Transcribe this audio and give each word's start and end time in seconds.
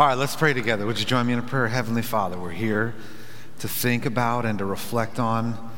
All 0.00 0.06
right, 0.06 0.16
let's 0.16 0.34
pray 0.34 0.54
together. 0.54 0.86
Would 0.86 0.98
you 0.98 1.04
join 1.04 1.26
me 1.26 1.34
in 1.34 1.38
a 1.38 1.42
prayer? 1.42 1.68
Heavenly 1.68 2.00
Father, 2.00 2.38
we're 2.38 2.52
here 2.52 2.94
to 3.58 3.68
think 3.68 4.06
about 4.06 4.46
and 4.46 4.58
to 4.58 4.64
reflect 4.64 5.18
on 5.18 5.72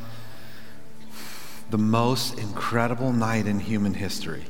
the 1.71 1.79
most 1.79 2.39
incredible 2.39 3.13
night 3.13 3.49
in 3.49 3.59
human 3.59 3.95
history. 3.95 4.45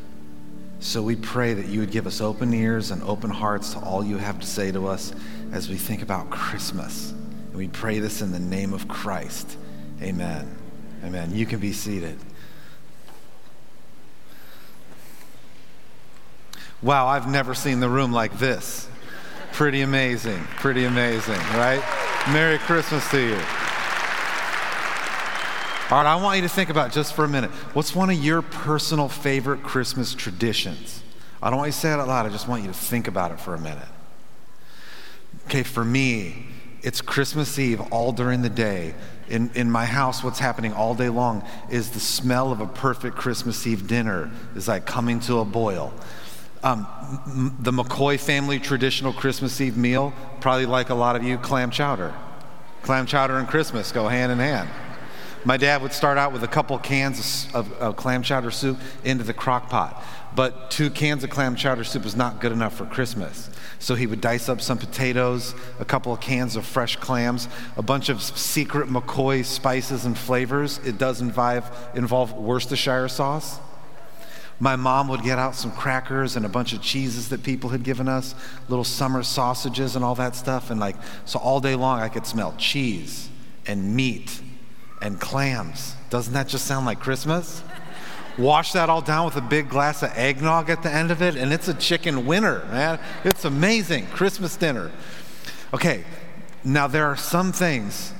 So 0.80 1.02
we 1.02 1.16
pray 1.16 1.54
that 1.54 1.68
you 1.68 1.80
would 1.80 1.90
give 1.90 2.06
us 2.06 2.20
open 2.20 2.52
ears 2.52 2.90
and 2.90 3.02
open 3.04 3.30
hearts 3.30 3.72
to 3.72 3.78
all 3.78 4.04
you 4.04 4.18
have 4.18 4.38
to 4.40 4.46
say 4.46 4.70
to 4.72 4.88
us 4.88 5.14
as 5.52 5.70
we 5.70 5.76
think 5.76 6.02
about 6.02 6.28
Christmas. 6.28 7.12
And 7.12 7.54
we 7.54 7.68
pray 7.68 7.98
this 7.98 8.20
in 8.20 8.30
the 8.30 8.38
name 8.38 8.74
of 8.74 8.88
Christ. 8.88 9.56
Amen. 10.02 10.54
Amen. 11.02 11.34
You 11.34 11.46
can 11.46 11.60
be 11.60 11.72
seated. 11.72 12.18
Wow, 16.82 17.06
I've 17.06 17.26
never 17.26 17.54
seen 17.54 17.80
the 17.80 17.88
room 17.88 18.12
like 18.12 18.38
this. 18.38 18.90
Pretty 19.52 19.82
amazing. 19.82 20.42
Pretty 20.56 20.84
amazing, 20.84 21.38
right? 21.54 21.82
Merry 22.32 22.58
Christmas 22.58 23.08
to 23.10 23.20
you. 23.20 23.40
All 25.90 25.98
right, 25.98 26.06
I 26.06 26.16
want 26.16 26.36
you 26.36 26.42
to 26.42 26.48
think 26.48 26.70
about 26.70 26.90
just 26.90 27.12
for 27.12 27.24
a 27.24 27.28
minute 27.28 27.50
what's 27.74 27.94
one 27.94 28.08
of 28.08 28.16
your 28.16 28.40
personal 28.40 29.10
favorite 29.10 29.62
Christmas 29.62 30.14
traditions? 30.14 31.02
I 31.42 31.50
don't 31.50 31.58
want 31.58 31.68
you 31.68 31.72
to 31.72 31.78
say 31.78 31.92
it 31.92 31.98
out 31.98 32.08
loud, 32.08 32.24
I 32.24 32.30
just 32.30 32.48
want 32.48 32.62
you 32.62 32.68
to 32.68 32.74
think 32.74 33.08
about 33.08 33.30
it 33.30 33.38
for 33.38 33.54
a 33.54 33.60
minute. 33.60 33.88
Okay, 35.46 35.62
for 35.62 35.84
me, 35.84 36.46
it's 36.80 37.02
Christmas 37.02 37.58
Eve 37.58 37.80
all 37.92 38.12
during 38.12 38.40
the 38.40 38.48
day. 38.48 38.94
In, 39.28 39.50
in 39.54 39.70
my 39.70 39.84
house, 39.84 40.24
what's 40.24 40.38
happening 40.38 40.72
all 40.72 40.94
day 40.94 41.10
long 41.10 41.46
is 41.70 41.90
the 41.90 42.00
smell 42.00 42.52
of 42.52 42.60
a 42.60 42.66
perfect 42.66 43.16
Christmas 43.16 43.66
Eve 43.66 43.86
dinner 43.86 44.30
is 44.56 44.68
like 44.68 44.86
coming 44.86 45.20
to 45.20 45.40
a 45.40 45.44
boil. 45.44 45.92
Um, 46.62 46.86
the 47.60 47.72
McCoy 47.72 48.20
family 48.20 48.60
traditional 48.60 49.12
Christmas 49.12 49.60
Eve 49.60 49.76
meal, 49.76 50.12
probably 50.40 50.66
like 50.66 50.90
a 50.90 50.94
lot 50.94 51.16
of 51.16 51.24
you, 51.24 51.36
clam 51.38 51.70
chowder. 51.70 52.14
Clam 52.82 53.06
chowder 53.06 53.38
and 53.38 53.48
Christmas 53.48 53.90
go 53.90 54.06
hand 54.06 54.30
in 54.30 54.38
hand. 54.38 54.68
My 55.44 55.56
dad 55.56 55.82
would 55.82 55.92
start 55.92 56.18
out 56.18 56.32
with 56.32 56.44
a 56.44 56.48
couple 56.48 56.78
cans 56.78 57.48
of, 57.52 57.72
of, 57.72 57.96
clam 57.96 58.22
chowder 58.22 58.52
soup 58.52 58.78
into 59.02 59.24
the 59.24 59.34
crock 59.34 59.68
pot. 59.68 60.00
But 60.36 60.70
two 60.70 60.88
cans 60.88 61.24
of 61.24 61.30
clam 61.30 61.56
chowder 61.56 61.82
soup 61.82 62.06
is 62.06 62.14
not 62.14 62.40
good 62.40 62.52
enough 62.52 62.76
for 62.76 62.86
Christmas. 62.86 63.50
So 63.80 63.96
he 63.96 64.06
would 64.06 64.20
dice 64.20 64.48
up 64.48 64.60
some 64.60 64.78
potatoes, 64.78 65.56
a 65.80 65.84
couple 65.84 66.12
of 66.12 66.20
cans 66.20 66.54
of 66.54 66.64
fresh 66.64 66.94
clams, 66.94 67.48
a 67.76 67.82
bunch 67.82 68.08
of 68.08 68.22
secret 68.22 68.88
McCoy 68.88 69.44
spices 69.44 70.04
and 70.04 70.16
flavors. 70.16 70.78
It 70.84 70.96
does 70.96 71.20
involve, 71.20 71.68
involve 71.96 72.32
Worcestershire 72.34 73.08
sauce. 73.08 73.58
My 74.60 74.76
mom 74.76 75.08
would 75.08 75.22
get 75.22 75.38
out 75.38 75.54
some 75.54 75.72
crackers 75.72 76.36
and 76.36 76.46
a 76.46 76.48
bunch 76.48 76.72
of 76.72 76.80
cheeses 76.80 77.28
that 77.30 77.42
people 77.42 77.70
had 77.70 77.82
given 77.82 78.08
us, 78.08 78.34
little 78.68 78.84
summer 78.84 79.22
sausages 79.22 79.96
and 79.96 80.04
all 80.04 80.14
that 80.16 80.36
stuff. 80.36 80.70
And 80.70 80.78
like, 80.78 80.96
so 81.24 81.38
all 81.38 81.60
day 81.60 81.74
long 81.74 82.00
I 82.00 82.08
could 82.08 82.26
smell 82.26 82.54
cheese 82.58 83.28
and 83.66 83.96
meat 83.96 84.40
and 85.00 85.20
clams. 85.20 85.96
Doesn't 86.10 86.32
that 86.34 86.48
just 86.48 86.66
sound 86.66 86.86
like 86.86 87.00
Christmas? 87.00 87.62
Wash 88.38 88.72
that 88.72 88.88
all 88.88 89.02
down 89.02 89.26
with 89.26 89.36
a 89.36 89.42
big 89.42 89.68
glass 89.68 90.02
of 90.02 90.10
eggnog 90.16 90.70
at 90.70 90.82
the 90.82 90.90
end 90.90 91.10
of 91.10 91.20
it, 91.20 91.36
and 91.36 91.52
it's 91.52 91.68
a 91.68 91.74
chicken 91.74 92.24
winner, 92.24 92.64
man. 92.70 92.98
It's 93.24 93.44
amazing. 93.44 94.06
Christmas 94.06 94.56
dinner. 94.56 94.90
Okay, 95.74 96.04
now 96.64 96.86
there 96.86 97.06
are 97.06 97.16
some 97.16 97.52
things 97.52 98.14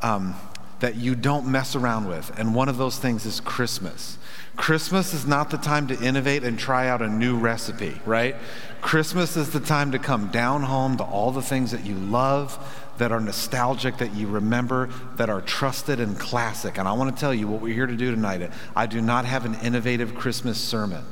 um, 0.00 0.34
that 0.80 0.96
you 0.96 1.14
don't 1.14 1.46
mess 1.46 1.76
around 1.76 2.08
with, 2.08 2.38
and 2.38 2.54
one 2.54 2.70
of 2.70 2.78
those 2.78 2.98
things 2.98 3.26
is 3.26 3.40
Christmas. 3.40 4.16
Christmas 4.56 5.12
is 5.12 5.26
not 5.26 5.50
the 5.50 5.58
time 5.58 5.88
to 5.88 6.00
innovate 6.00 6.44
and 6.44 6.58
try 6.58 6.88
out 6.88 7.02
a 7.02 7.08
new 7.08 7.36
recipe, 7.36 8.00
right? 8.06 8.36
Christmas 8.80 9.36
is 9.36 9.50
the 9.50 9.60
time 9.60 9.92
to 9.92 9.98
come 9.98 10.28
down 10.28 10.62
home 10.62 10.96
to 10.98 11.04
all 11.04 11.32
the 11.32 11.42
things 11.42 11.72
that 11.72 11.84
you 11.84 11.94
love, 11.94 12.58
that 12.98 13.10
are 13.10 13.20
nostalgic, 13.20 13.96
that 13.96 14.14
you 14.14 14.28
remember, 14.28 14.90
that 15.16 15.28
are 15.28 15.40
trusted 15.40 15.98
and 15.98 16.18
classic. 16.18 16.78
And 16.78 16.86
I 16.86 16.92
want 16.92 17.14
to 17.14 17.20
tell 17.20 17.34
you 17.34 17.48
what 17.48 17.60
we're 17.60 17.74
here 17.74 17.86
to 17.86 17.96
do 17.96 18.10
tonight. 18.12 18.50
I 18.76 18.86
do 18.86 19.00
not 19.00 19.24
have 19.24 19.44
an 19.44 19.56
innovative 19.56 20.14
Christmas 20.14 20.60
sermon. 20.60 21.04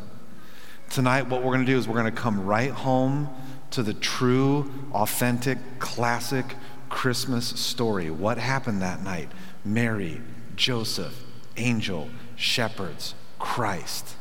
Tonight, 0.90 1.28
what 1.28 1.42
we're 1.42 1.52
going 1.52 1.66
to 1.66 1.72
do 1.72 1.78
is 1.78 1.88
we're 1.88 2.00
going 2.00 2.14
to 2.14 2.20
come 2.20 2.44
right 2.44 2.70
home 2.70 3.28
to 3.72 3.82
the 3.82 3.94
true, 3.94 4.70
authentic, 4.92 5.58
classic 5.78 6.56
Christmas 6.90 7.46
story. 7.58 8.10
What 8.10 8.38
happened 8.38 8.82
that 8.82 9.02
night? 9.02 9.30
Mary, 9.64 10.20
Joseph, 10.54 11.24
angel, 11.56 12.10
shepherds, 12.36 13.14
Christ. 13.42 14.16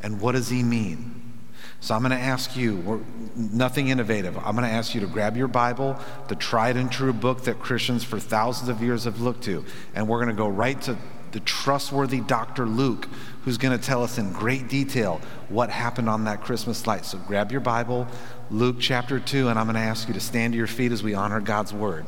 And 0.00 0.20
what 0.20 0.32
does 0.32 0.48
he 0.48 0.62
mean? 0.62 1.32
So 1.80 1.94
I'm 1.94 2.00
going 2.00 2.10
to 2.10 2.24
ask 2.24 2.56
you, 2.56 3.04
nothing 3.36 3.88
innovative. 3.88 4.36
I'm 4.38 4.56
going 4.56 4.66
to 4.66 4.74
ask 4.74 4.94
you 4.94 5.02
to 5.02 5.06
grab 5.06 5.36
your 5.36 5.48
Bible, 5.48 5.98
the 6.28 6.34
tried 6.34 6.78
and 6.78 6.90
true 6.90 7.12
book 7.12 7.44
that 7.44 7.60
Christians 7.60 8.02
for 8.02 8.18
thousands 8.18 8.70
of 8.70 8.82
years 8.82 9.04
have 9.04 9.20
looked 9.20 9.44
to, 9.44 9.64
and 9.94 10.08
we're 10.08 10.18
going 10.18 10.34
to 10.34 10.42
go 10.42 10.48
right 10.48 10.80
to 10.82 10.96
the 11.32 11.40
trustworthy 11.40 12.20
Dr. 12.20 12.64
Luke, 12.64 13.06
who's 13.42 13.58
going 13.58 13.78
to 13.78 13.84
tell 13.84 14.02
us 14.02 14.16
in 14.16 14.32
great 14.32 14.68
detail 14.68 15.20
what 15.50 15.68
happened 15.68 16.08
on 16.08 16.24
that 16.24 16.40
Christmas 16.40 16.86
light. 16.86 17.04
So 17.04 17.18
grab 17.18 17.52
your 17.52 17.60
Bible, 17.60 18.06
Luke 18.50 18.76
chapter 18.80 19.20
2, 19.20 19.48
and 19.48 19.58
I'm 19.58 19.66
going 19.66 19.74
to 19.74 19.80
ask 19.80 20.08
you 20.08 20.14
to 20.14 20.20
stand 20.20 20.54
to 20.54 20.56
your 20.56 20.66
feet 20.66 20.92
as 20.92 21.02
we 21.02 21.12
honor 21.12 21.40
God's 21.40 21.74
word. 21.74 22.06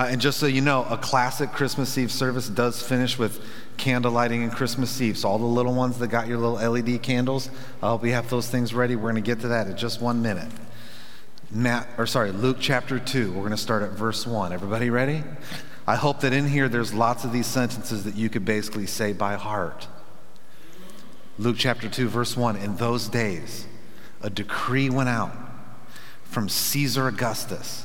Uh, 0.00 0.06
and 0.06 0.18
just 0.18 0.38
so 0.38 0.46
you 0.46 0.62
know, 0.62 0.86
a 0.88 0.96
classic 0.96 1.52
Christmas 1.52 1.98
Eve 1.98 2.10
service 2.10 2.48
does 2.48 2.80
finish 2.80 3.18
with 3.18 3.44
candle 3.76 4.10
lighting 4.10 4.42
and 4.42 4.50
Christmas 4.50 4.98
Eve. 4.98 5.18
So, 5.18 5.28
all 5.28 5.36
the 5.36 5.44
little 5.44 5.74
ones 5.74 5.98
that 5.98 6.08
got 6.08 6.26
your 6.26 6.38
little 6.38 6.54
LED 6.54 7.02
candles, 7.02 7.50
I 7.82 7.88
hope 7.88 8.02
you 8.06 8.12
have 8.12 8.30
those 8.30 8.48
things 8.48 8.72
ready. 8.72 8.96
We're 8.96 9.10
going 9.10 9.16
to 9.16 9.20
get 9.20 9.40
to 9.40 9.48
that 9.48 9.66
in 9.66 9.76
just 9.76 10.00
one 10.00 10.22
minute. 10.22 10.50
Matt, 11.50 11.86
or 11.98 12.06
sorry, 12.06 12.32
Luke 12.32 12.56
chapter 12.60 12.98
2. 12.98 13.30
We're 13.30 13.40
going 13.40 13.50
to 13.50 13.58
start 13.58 13.82
at 13.82 13.90
verse 13.90 14.26
1. 14.26 14.54
Everybody 14.54 14.88
ready? 14.88 15.22
I 15.86 15.96
hope 15.96 16.20
that 16.20 16.32
in 16.32 16.48
here 16.48 16.70
there's 16.70 16.94
lots 16.94 17.24
of 17.24 17.32
these 17.34 17.46
sentences 17.46 18.04
that 18.04 18.14
you 18.14 18.30
could 18.30 18.46
basically 18.46 18.86
say 18.86 19.12
by 19.12 19.34
heart. 19.34 19.86
Luke 21.38 21.56
chapter 21.58 21.90
2, 21.90 22.08
verse 22.08 22.38
1. 22.38 22.56
In 22.56 22.76
those 22.76 23.06
days, 23.06 23.66
a 24.22 24.30
decree 24.30 24.88
went 24.88 25.10
out 25.10 25.32
from 26.24 26.48
Caesar 26.48 27.06
Augustus 27.06 27.84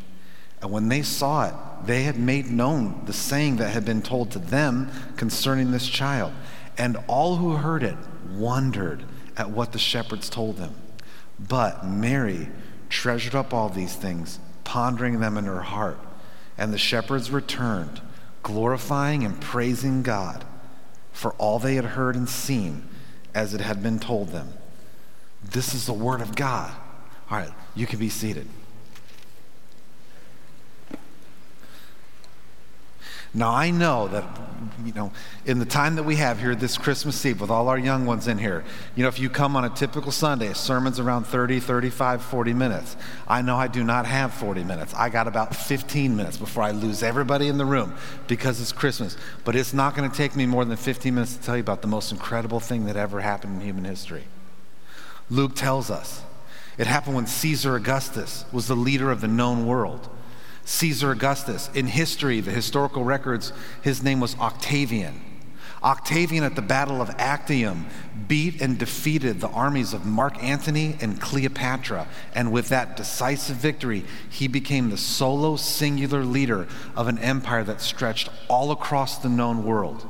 And 0.61 0.71
when 0.71 0.89
they 0.89 1.01
saw 1.01 1.47
it, 1.47 1.53
they 1.85 2.03
had 2.03 2.17
made 2.19 2.51
known 2.51 3.03
the 3.05 3.13
saying 3.13 3.57
that 3.57 3.71
had 3.71 3.85
been 3.85 4.01
told 4.01 4.31
to 4.31 4.39
them 4.39 4.91
concerning 5.17 5.71
this 5.71 5.87
child. 5.87 6.33
And 6.77 6.97
all 7.07 7.37
who 7.37 7.55
heard 7.55 7.83
it 7.83 7.97
wondered 8.31 9.03
at 9.37 9.49
what 9.49 9.71
the 9.71 9.79
shepherds 9.79 10.29
told 10.29 10.57
them. 10.57 10.75
But 11.39 11.85
Mary 11.85 12.49
treasured 12.89 13.33
up 13.33 13.53
all 13.53 13.69
these 13.69 13.95
things, 13.95 14.39
pondering 14.63 15.19
them 15.19 15.37
in 15.37 15.45
her 15.45 15.61
heart. 15.61 15.99
And 16.57 16.71
the 16.71 16.77
shepherds 16.77 17.31
returned, 17.31 18.01
glorifying 18.43 19.23
and 19.23 19.41
praising 19.41 20.03
God 20.03 20.45
for 21.11 21.33
all 21.33 21.57
they 21.57 21.75
had 21.75 21.85
heard 21.85 22.15
and 22.15 22.29
seen 22.29 22.87
as 23.33 23.53
it 23.53 23.61
had 23.61 23.81
been 23.81 23.99
told 23.99 24.29
them. 24.29 24.53
This 25.43 25.73
is 25.73 25.87
the 25.87 25.93
word 25.93 26.21
of 26.21 26.35
God. 26.35 26.71
All 27.29 27.37
right, 27.37 27.51
you 27.75 27.87
can 27.87 27.97
be 27.97 28.09
seated. 28.09 28.47
Now, 33.33 33.51
I 33.51 33.71
know 33.71 34.09
that, 34.09 34.25
you 34.83 34.91
know, 34.91 35.13
in 35.45 35.59
the 35.59 35.65
time 35.65 35.95
that 35.95 36.03
we 36.03 36.17
have 36.17 36.41
here 36.41 36.53
this 36.53 36.77
Christmas 36.77 37.25
Eve 37.25 37.39
with 37.39 37.49
all 37.49 37.69
our 37.69 37.77
young 37.77 38.05
ones 38.05 38.27
in 38.27 38.37
here, 38.37 38.65
you 38.93 39.03
know, 39.03 39.07
if 39.07 39.19
you 39.19 39.29
come 39.29 39.55
on 39.55 39.63
a 39.63 39.69
typical 39.69 40.11
Sunday, 40.11 40.51
sermon's 40.51 40.99
around 40.99 41.23
30, 41.23 41.61
35, 41.61 42.21
40 42.21 42.53
minutes. 42.53 42.97
I 43.29 43.41
know 43.41 43.55
I 43.55 43.67
do 43.67 43.85
not 43.85 44.05
have 44.05 44.33
40 44.33 44.65
minutes. 44.65 44.93
I 44.95 45.07
got 45.07 45.29
about 45.29 45.55
15 45.55 46.13
minutes 46.13 46.35
before 46.35 46.63
I 46.63 46.71
lose 46.71 47.03
everybody 47.03 47.47
in 47.47 47.57
the 47.57 47.63
room 47.65 47.95
because 48.27 48.59
it's 48.59 48.73
Christmas. 48.73 49.15
But 49.45 49.55
it's 49.55 49.73
not 49.73 49.95
going 49.95 50.11
to 50.11 50.15
take 50.15 50.35
me 50.35 50.45
more 50.45 50.65
than 50.65 50.75
15 50.75 51.15
minutes 51.15 51.37
to 51.37 51.41
tell 51.41 51.55
you 51.55 51.61
about 51.61 51.81
the 51.81 51.87
most 51.87 52.11
incredible 52.11 52.59
thing 52.59 52.85
that 52.87 52.97
ever 52.97 53.21
happened 53.21 53.61
in 53.61 53.61
human 53.61 53.85
history. 53.85 54.25
Luke 55.29 55.55
tells 55.55 55.89
us 55.89 56.21
it 56.77 56.87
happened 56.87 57.15
when 57.15 57.27
Caesar 57.27 57.77
Augustus 57.77 58.43
was 58.51 58.67
the 58.67 58.75
leader 58.75 59.09
of 59.09 59.21
the 59.21 59.27
known 59.29 59.65
world. 59.65 60.09
Caesar 60.65 61.11
Augustus. 61.11 61.69
In 61.73 61.87
history, 61.87 62.39
the 62.41 62.51
historical 62.51 63.03
records, 63.03 63.53
his 63.81 64.03
name 64.03 64.19
was 64.19 64.37
Octavian. 64.37 65.21
Octavian 65.83 66.43
at 66.43 66.55
the 66.55 66.61
Battle 66.61 67.01
of 67.01 67.09
Actium 67.17 67.87
beat 68.27 68.61
and 68.61 68.77
defeated 68.77 69.39
the 69.39 69.49
armies 69.49 69.93
of 69.93 70.05
Mark 70.05 70.41
Antony 70.43 70.95
and 71.01 71.19
Cleopatra. 71.19 72.07
And 72.35 72.51
with 72.51 72.69
that 72.69 72.95
decisive 72.95 73.57
victory, 73.57 74.05
he 74.29 74.47
became 74.47 74.89
the 74.89 74.97
solo 74.97 75.55
singular 75.55 76.23
leader 76.23 76.67
of 76.95 77.07
an 77.07 77.17
empire 77.17 77.63
that 77.63 77.81
stretched 77.81 78.29
all 78.47 78.71
across 78.71 79.17
the 79.17 79.29
known 79.29 79.65
world. 79.65 80.07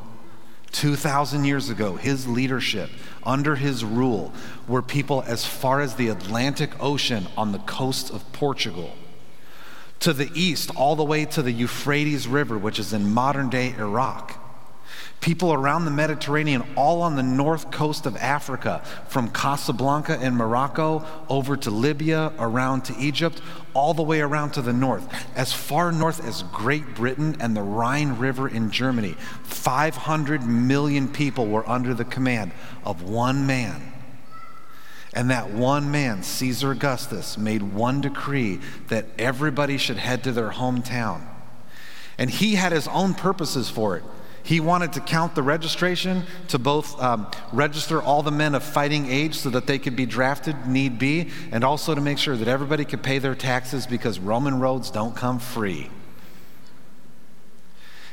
2,000 0.73 1.45
years 1.45 1.69
ago, 1.69 1.95
his 1.95 2.27
leadership, 2.27 2.89
under 3.23 3.55
his 3.55 3.83
rule, 3.83 4.33
were 4.67 4.81
people 4.81 5.23
as 5.25 5.45
far 5.45 5.81
as 5.81 5.95
the 5.95 6.09
Atlantic 6.09 6.71
Ocean 6.81 7.27
on 7.37 7.51
the 7.51 7.59
coast 7.59 8.09
of 8.11 8.31
Portugal 8.33 8.93
to 10.01 10.13
the 10.13 10.29
east, 10.33 10.71
all 10.75 10.95
the 10.95 11.03
way 11.03 11.25
to 11.25 11.41
the 11.41 11.51
Euphrates 11.51 12.27
River, 12.27 12.57
which 12.57 12.79
is 12.79 12.91
in 12.93 13.11
modern 13.11 13.49
day 13.49 13.73
Iraq. 13.77 14.37
People 15.21 15.53
around 15.53 15.85
the 15.85 15.91
Mediterranean, 15.91 16.63
all 16.75 17.03
on 17.03 17.15
the 17.15 17.23
north 17.23 17.69
coast 17.69 18.07
of 18.07 18.15
Africa, 18.17 18.81
from 19.07 19.29
Casablanca 19.29 20.19
in 20.19 20.35
Morocco 20.35 21.05
over 21.29 21.55
to 21.55 21.69
Libya, 21.69 22.33
around 22.39 22.85
to 22.85 22.97
Egypt, 22.97 23.39
all 23.75 23.93
the 23.93 24.01
way 24.01 24.19
around 24.19 24.53
to 24.53 24.63
the 24.63 24.73
north, 24.73 25.07
as 25.35 25.53
far 25.53 25.91
north 25.91 26.25
as 26.25 26.41
Great 26.51 26.95
Britain 26.95 27.37
and 27.39 27.55
the 27.55 27.61
Rhine 27.61 28.17
River 28.17 28.47
in 28.47 28.71
Germany. 28.71 29.15
500 29.43 30.43
million 30.43 31.07
people 31.07 31.45
were 31.45 31.67
under 31.69 31.93
the 31.93 32.05
command 32.05 32.51
of 32.83 33.03
one 33.03 33.45
man 33.45 33.90
and 35.13 35.29
that 35.29 35.51
one 35.51 35.91
man, 35.91 36.23
Caesar 36.23 36.71
Augustus, 36.71 37.37
made 37.37 37.61
one 37.61 38.01
decree 38.01 38.59
that 38.87 39.05
everybody 39.17 39.77
should 39.77 39.97
head 39.97 40.23
to 40.23 40.31
their 40.31 40.51
hometown. 40.51 41.21
And 42.17 42.29
he 42.29 42.55
had 42.55 42.71
his 42.71 42.87
own 42.87 43.13
purposes 43.13 43.69
for 43.69 43.97
it. 43.97 44.03
He 44.43 44.59
wanted 44.59 44.93
to 44.93 45.01
count 45.01 45.35
the 45.35 45.43
registration 45.43 46.23
to 46.47 46.57
both 46.57 46.99
um, 46.99 47.29
register 47.51 48.01
all 48.01 48.23
the 48.23 48.31
men 48.31 48.55
of 48.55 48.63
fighting 48.63 49.07
age 49.09 49.35
so 49.35 49.49
that 49.51 49.67
they 49.67 49.77
could 49.77 49.95
be 49.95 50.05
drafted, 50.05 50.65
need 50.65 50.97
be, 50.97 51.29
and 51.51 51.63
also 51.63 51.93
to 51.93 52.01
make 52.01 52.17
sure 52.17 52.35
that 52.35 52.47
everybody 52.47 52.85
could 52.85 53.03
pay 53.03 53.19
their 53.19 53.35
taxes 53.35 53.85
because 53.85 54.17
Roman 54.17 54.59
roads 54.59 54.89
don't 54.89 55.15
come 55.15 55.37
free 55.37 55.89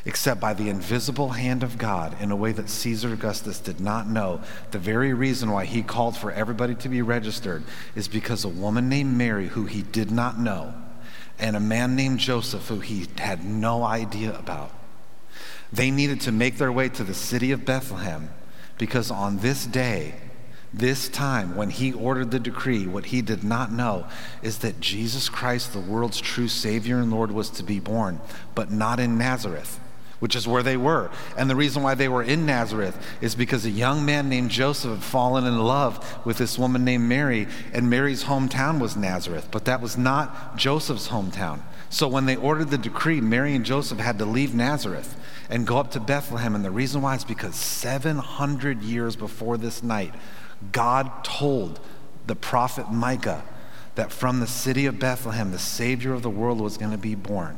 except 0.08 0.40
by 0.40 0.54
the 0.54 0.70
invisible 0.70 1.28
hand 1.28 1.62
of 1.62 1.76
God 1.76 2.16
in 2.18 2.30
a 2.30 2.36
way 2.36 2.50
that 2.50 2.70
Caesar 2.70 3.12
Augustus 3.12 3.60
did 3.60 3.78
not 3.78 4.08
know. 4.08 4.40
The 4.70 4.78
very 4.78 5.12
reason 5.12 5.50
why 5.50 5.66
he 5.66 5.82
called 5.82 6.16
for 6.16 6.32
everybody 6.32 6.74
to 6.76 6.88
be 6.88 7.02
registered 7.02 7.62
is 7.94 8.08
because 8.08 8.42
a 8.42 8.48
woman 8.48 8.88
named 8.88 9.14
Mary, 9.14 9.48
who 9.48 9.66
he 9.66 9.82
did 9.82 10.10
not 10.10 10.40
know, 10.40 10.72
and 11.38 11.54
a 11.54 11.60
man 11.60 11.94
named 11.94 12.20
Joseph, 12.20 12.68
who 12.68 12.80
he 12.80 13.06
had 13.18 13.44
no 13.44 13.84
idea 13.84 14.34
about, 14.38 14.72
they 15.70 15.90
needed 15.90 16.22
to 16.22 16.32
make 16.32 16.56
their 16.56 16.72
way 16.72 16.88
to 16.88 17.04
the 17.04 17.12
city 17.12 17.52
of 17.52 17.66
Bethlehem 17.66 18.30
because 18.78 19.10
on 19.10 19.40
this 19.40 19.66
day, 19.66 20.14
this 20.72 21.10
time, 21.10 21.54
when 21.54 21.68
he 21.68 21.92
ordered 21.92 22.30
the 22.30 22.40
decree, 22.40 22.86
what 22.86 23.04
he 23.06 23.20
did 23.20 23.44
not 23.44 23.72
know 23.72 24.06
is 24.40 24.58
that 24.60 24.80
Jesus 24.80 25.28
Christ, 25.28 25.74
the 25.74 25.80
world's 25.80 26.18
true 26.18 26.48
Savior 26.48 26.98
and 26.98 27.12
Lord, 27.12 27.30
was 27.30 27.50
to 27.50 27.62
be 27.62 27.78
born, 27.78 28.22
but 28.54 28.70
not 28.70 29.00
in 29.00 29.18
Nazareth 29.18 29.78
which 30.18 30.34
is 30.34 30.48
where 30.48 30.62
they 30.62 30.76
were. 30.76 31.10
And 31.36 31.48
the 31.48 31.56
reason 31.56 31.82
why 31.82 31.94
they 31.94 32.08
were 32.08 32.22
in 32.22 32.46
Nazareth 32.46 32.98
is 33.20 33.34
because 33.34 33.64
a 33.64 33.70
young 33.70 34.04
man 34.04 34.28
named 34.28 34.50
Joseph 34.50 34.90
had 34.90 35.02
fallen 35.02 35.46
in 35.46 35.58
love 35.58 36.26
with 36.26 36.38
this 36.38 36.58
woman 36.58 36.84
named 36.84 37.08
Mary, 37.08 37.46
and 37.72 37.88
Mary's 37.88 38.24
hometown 38.24 38.80
was 38.80 38.96
Nazareth, 38.96 39.48
but 39.50 39.64
that 39.66 39.80
was 39.80 39.96
not 39.96 40.56
Joseph's 40.56 41.08
hometown. 41.08 41.60
So 41.90 42.06
when 42.06 42.26
they 42.26 42.36
ordered 42.36 42.70
the 42.70 42.78
decree, 42.78 43.20
Mary 43.20 43.54
and 43.54 43.64
Joseph 43.64 43.98
had 43.98 44.18
to 44.18 44.26
leave 44.26 44.54
Nazareth 44.54 45.16
and 45.48 45.66
go 45.66 45.78
up 45.78 45.90
to 45.92 46.00
Bethlehem. 46.00 46.54
And 46.54 46.64
the 46.64 46.70
reason 46.70 47.00
why 47.00 47.14
is 47.14 47.24
because 47.24 47.54
700 47.54 48.82
years 48.82 49.16
before 49.16 49.56
this 49.56 49.82
night, 49.82 50.14
God 50.72 51.24
told 51.24 51.80
the 52.26 52.36
prophet 52.36 52.90
Micah 52.92 53.42
that 53.94 54.12
from 54.12 54.40
the 54.40 54.46
city 54.46 54.86
of 54.86 54.98
Bethlehem, 54.98 55.50
the 55.50 55.58
Savior 55.58 56.12
of 56.12 56.22
the 56.22 56.30
world 56.30 56.60
was 56.60 56.76
going 56.76 56.92
to 56.92 56.98
be 56.98 57.14
born. 57.14 57.56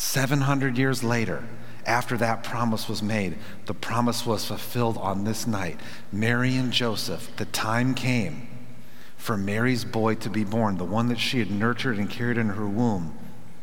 700 0.00 0.78
years 0.78 1.04
later, 1.04 1.44
after 1.84 2.16
that 2.16 2.42
promise 2.42 2.88
was 2.88 3.02
made, 3.02 3.36
the 3.66 3.74
promise 3.74 4.24
was 4.24 4.46
fulfilled 4.46 4.96
on 4.96 5.24
this 5.24 5.46
night. 5.46 5.78
Mary 6.10 6.56
and 6.56 6.72
Joseph, 6.72 7.30
the 7.36 7.44
time 7.44 7.92
came 7.94 8.48
for 9.18 9.36
Mary's 9.36 9.84
boy 9.84 10.14
to 10.14 10.30
be 10.30 10.42
born, 10.42 10.78
the 10.78 10.86
one 10.86 11.08
that 11.08 11.18
she 11.18 11.38
had 11.38 11.50
nurtured 11.50 11.98
and 11.98 12.08
carried 12.08 12.38
in 12.38 12.48
her 12.48 12.66
womb. 12.66 13.14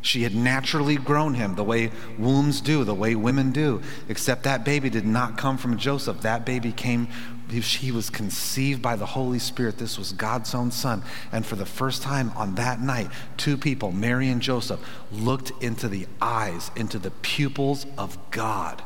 She 0.04 0.22
had 0.22 0.36
naturally 0.36 0.96
grown 0.96 1.34
him 1.34 1.56
the 1.56 1.64
way 1.64 1.90
wombs 2.20 2.62
do, 2.62 2.84
the 2.84 2.94
way 2.94 3.16
women 3.16 3.52
do, 3.52 3.82
except 4.08 4.44
that 4.44 4.64
baby 4.64 4.92
did 4.92 5.08
not 5.08 5.40
come 5.40 5.58
from 5.58 5.76
Joseph. 5.80 6.22
That 6.22 6.46
baby 6.46 6.72
came 6.72 7.08
he 7.50 7.92
was 7.92 8.10
conceived 8.10 8.82
by 8.82 8.96
the 8.96 9.06
Holy 9.06 9.40
Spirit. 9.40 9.78
This 9.78 9.98
was 9.98 10.12
God's 10.12 10.54
own 10.54 10.72
son. 10.72 11.04
And 11.32 11.46
for 11.46 11.56
the 11.56 11.66
first 11.66 12.02
time 12.02 12.32
on 12.36 12.56
that 12.56 12.82
night, 12.82 13.10
two 13.38 13.58
people, 13.58 13.92
Mary 13.92 14.30
and 14.30 14.42
Joseph, 14.42 14.80
looked 15.12 15.52
into 15.64 15.88
the 15.88 16.08
eyes, 16.22 16.72
into 16.76 17.00
the 17.00 17.12
pupils 17.12 17.86
of 17.98 18.18
God. 18.32 18.84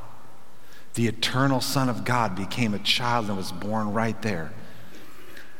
The 0.93 1.07
eternal 1.07 1.61
Son 1.61 1.89
of 1.89 2.03
God 2.03 2.35
became 2.35 2.73
a 2.73 2.79
child 2.79 3.27
and 3.27 3.37
was 3.37 3.51
born 3.51 3.93
right 3.93 4.21
there. 4.21 4.51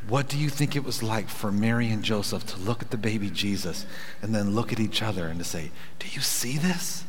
What 0.08 0.28
do 0.28 0.38
you 0.38 0.50
think 0.50 0.76
it 0.76 0.84
was 0.84 1.04
like 1.04 1.30
for 1.30 1.52
Mary 1.52 1.90
and 1.90 2.04
Joseph 2.04 2.46
to 2.48 2.60
look 2.60 2.82
at 2.82 2.92
the 2.92 2.98
baby 2.98 3.30
Jesus 3.30 3.86
and 4.22 4.34
then 4.34 4.56
look 4.56 4.74
at 4.74 4.80
each 4.80 5.02
other 5.02 5.28
and 5.28 5.40
to 5.40 5.46
say, 5.46 5.72
Do 6.00 6.08
you 6.08 6.22
see 6.22 6.58
this? 6.58 7.04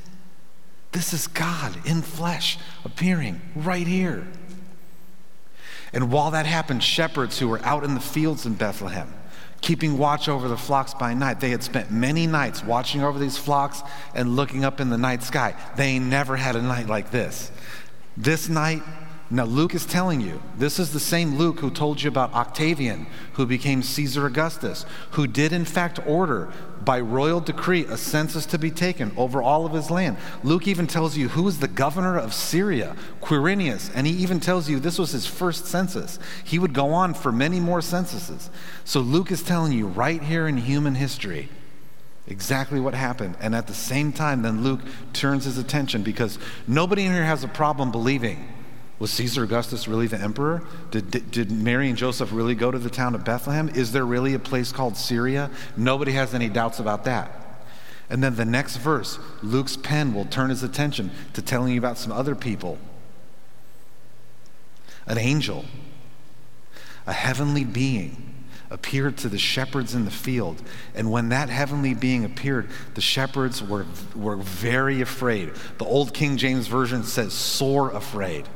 This 0.92 1.14
is 1.14 1.26
God 1.26 1.74
in 1.86 2.02
flesh 2.02 2.58
appearing 2.84 3.40
right 3.56 3.86
here. 3.86 4.26
And 5.92 6.10
while 6.10 6.30
that 6.30 6.46
happened, 6.46 6.82
shepherds 6.82 7.38
who 7.38 7.48
were 7.48 7.60
out 7.64 7.84
in 7.84 7.94
the 7.94 8.00
fields 8.00 8.46
in 8.46 8.54
Bethlehem, 8.54 9.12
keeping 9.60 9.98
watch 9.98 10.28
over 10.28 10.48
the 10.48 10.56
flocks 10.56 10.94
by 10.94 11.14
night, 11.14 11.40
they 11.40 11.50
had 11.50 11.62
spent 11.62 11.90
many 11.90 12.26
nights 12.26 12.64
watching 12.64 13.02
over 13.02 13.18
these 13.18 13.36
flocks 13.36 13.82
and 14.14 14.36
looking 14.36 14.64
up 14.64 14.80
in 14.80 14.90
the 14.90 14.98
night 14.98 15.22
sky. 15.22 15.54
They 15.76 15.98
never 15.98 16.36
had 16.36 16.56
a 16.56 16.62
night 16.62 16.88
like 16.88 17.10
this. 17.10 17.50
This 18.16 18.48
night, 18.48 18.82
now, 19.32 19.44
Luke 19.44 19.74
is 19.74 19.86
telling 19.86 20.20
you, 20.20 20.42
this 20.58 20.78
is 20.78 20.92
the 20.92 21.00
same 21.00 21.38
Luke 21.38 21.60
who 21.60 21.70
told 21.70 22.02
you 22.02 22.08
about 22.08 22.34
Octavian, 22.34 23.06
who 23.32 23.46
became 23.46 23.82
Caesar 23.82 24.26
Augustus, 24.26 24.84
who 25.12 25.26
did 25.26 25.54
in 25.54 25.64
fact 25.64 25.98
order 26.06 26.52
by 26.84 27.00
royal 27.00 27.40
decree 27.40 27.86
a 27.86 27.96
census 27.96 28.44
to 28.44 28.58
be 28.58 28.70
taken 28.70 29.10
over 29.16 29.42
all 29.42 29.64
of 29.64 29.72
his 29.72 29.90
land. 29.90 30.18
Luke 30.44 30.68
even 30.68 30.86
tells 30.86 31.16
you 31.16 31.28
who 31.28 31.44
was 31.44 31.60
the 31.60 31.66
governor 31.68 32.18
of 32.18 32.34
Syria, 32.34 32.94
Quirinius, 33.22 33.90
and 33.94 34.06
he 34.06 34.12
even 34.12 34.38
tells 34.38 34.68
you 34.68 34.78
this 34.78 34.98
was 34.98 35.12
his 35.12 35.24
first 35.24 35.64
census. 35.64 36.18
He 36.44 36.58
would 36.58 36.74
go 36.74 36.90
on 36.90 37.14
for 37.14 37.32
many 37.32 37.58
more 37.58 37.80
censuses. 37.80 38.50
So 38.84 39.00
Luke 39.00 39.30
is 39.30 39.42
telling 39.42 39.72
you 39.72 39.86
right 39.86 40.22
here 40.22 40.46
in 40.46 40.58
human 40.58 40.96
history 40.96 41.48
Exactly 42.28 42.78
what 42.78 42.94
happened. 42.94 43.36
And 43.40 43.52
at 43.52 43.66
the 43.66 43.74
same 43.74 44.12
time, 44.12 44.42
then 44.42 44.62
Luke 44.62 44.80
turns 45.12 45.44
his 45.44 45.58
attention 45.58 46.04
because 46.04 46.38
nobody 46.68 47.04
in 47.04 47.12
here 47.12 47.24
has 47.24 47.42
a 47.42 47.48
problem 47.48 47.90
believing. 47.90 48.61
Was 49.02 49.10
Caesar 49.14 49.42
Augustus 49.42 49.88
really 49.88 50.06
the 50.06 50.20
emperor? 50.20 50.62
Did, 50.92 51.10
did, 51.10 51.32
did, 51.32 51.50
Mary 51.50 51.88
and 51.88 51.98
Joseph 51.98 52.32
really 52.32 52.54
go 52.54 52.70
to 52.70 52.78
the 52.78 52.88
town 52.88 53.16
of 53.16 53.24
Bethlehem? 53.24 53.68
Is 53.68 53.90
there 53.90 54.06
really 54.06 54.32
a 54.32 54.38
place 54.38 54.70
called 54.70 54.96
Syria? 54.96 55.50
Nobody 55.76 56.12
has 56.12 56.34
any 56.34 56.48
doubts 56.48 56.78
about 56.78 57.02
that. 57.06 57.64
And 58.08 58.22
then 58.22 58.36
the 58.36 58.44
next 58.44 58.76
verse, 58.76 59.18
Luke's 59.42 59.76
pen 59.76 60.14
will 60.14 60.26
turn 60.26 60.50
his 60.50 60.62
attention 60.62 61.10
to 61.32 61.42
telling 61.42 61.72
you 61.72 61.80
about 61.80 61.98
some 61.98 62.12
other 62.12 62.36
people. 62.36 62.78
An 65.06 65.18
angel, 65.18 65.64
a 67.04 67.12
heavenly 67.12 67.64
being 67.64 68.44
appeared 68.70 69.18
to 69.18 69.28
the 69.28 69.36
shepherds 69.36 69.96
in 69.96 70.04
the 70.04 70.12
field. 70.12 70.62
And 70.94 71.10
when 71.10 71.28
that 71.30 71.48
heavenly 71.48 71.94
being 71.94 72.24
appeared, 72.24 72.70
the 72.94 73.00
shepherds 73.00 73.64
were, 73.64 73.84
were 74.14 74.36
very 74.36 75.00
afraid. 75.00 75.50
The 75.78 75.86
old 75.86 76.14
King 76.14 76.36
James 76.36 76.68
Version 76.68 77.02
says, 77.02 77.32
sore 77.32 77.90
afraid 77.90 78.46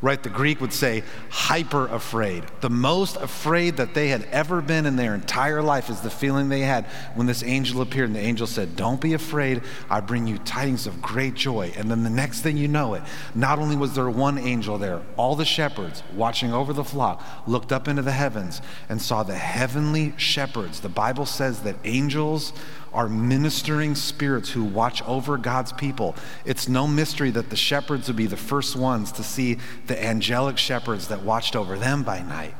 right? 0.00 0.22
The 0.22 0.28
Greek 0.28 0.60
would 0.60 0.72
say 0.72 1.02
hyper 1.30 1.86
afraid. 1.86 2.44
The 2.60 2.70
most 2.70 3.16
afraid 3.16 3.76
that 3.76 3.94
they 3.94 4.08
had 4.08 4.24
ever 4.30 4.60
been 4.60 4.86
in 4.86 4.96
their 4.96 5.14
entire 5.14 5.62
life 5.62 5.90
is 5.90 6.00
the 6.00 6.10
feeling 6.10 6.48
they 6.48 6.60
had 6.60 6.84
when 7.14 7.26
this 7.26 7.42
angel 7.42 7.80
appeared. 7.80 8.08
And 8.08 8.16
the 8.16 8.20
angel 8.20 8.46
said, 8.46 8.76
Don't 8.76 9.00
be 9.00 9.14
afraid. 9.14 9.62
I 9.88 10.00
bring 10.00 10.26
you 10.26 10.38
tidings 10.38 10.86
of 10.86 11.00
great 11.00 11.34
joy. 11.34 11.72
And 11.76 11.90
then 11.90 12.02
the 12.02 12.10
next 12.10 12.40
thing 12.40 12.56
you 12.56 12.68
know 12.68 12.94
it, 12.94 13.02
not 13.34 13.58
only 13.58 13.76
was 13.76 13.94
there 13.94 14.10
one 14.10 14.38
angel 14.38 14.78
there, 14.78 15.02
all 15.16 15.36
the 15.36 15.44
shepherds 15.44 16.02
watching 16.14 16.52
over 16.52 16.72
the 16.72 16.84
flock 16.84 17.22
looked 17.46 17.72
up 17.72 17.88
into 17.88 18.02
the 18.02 18.12
heavens 18.12 18.60
and 18.88 19.00
saw 19.00 19.22
the 19.22 19.34
heavenly 19.34 20.14
shepherds. 20.16 20.80
The 20.80 20.88
Bible 20.88 21.26
says 21.26 21.60
that 21.62 21.76
angels 21.84 22.52
are 22.94 23.08
ministering 23.08 23.94
spirits 23.94 24.50
who 24.50 24.64
watch 24.64 25.02
over 25.02 25.36
God's 25.36 25.72
people. 25.72 26.14
It's 26.44 26.68
no 26.68 26.86
mystery 26.86 27.30
that 27.32 27.50
the 27.50 27.56
shepherds 27.56 28.06
would 28.06 28.16
be 28.16 28.26
the 28.26 28.36
first 28.36 28.76
ones 28.76 29.12
to 29.12 29.22
see 29.22 29.58
the 29.86 30.02
angelic 30.02 30.56
shepherds 30.56 31.08
that 31.08 31.22
watched 31.22 31.54
over 31.56 31.76
them 31.76 32.02
by 32.02 32.22
night. 32.22 32.54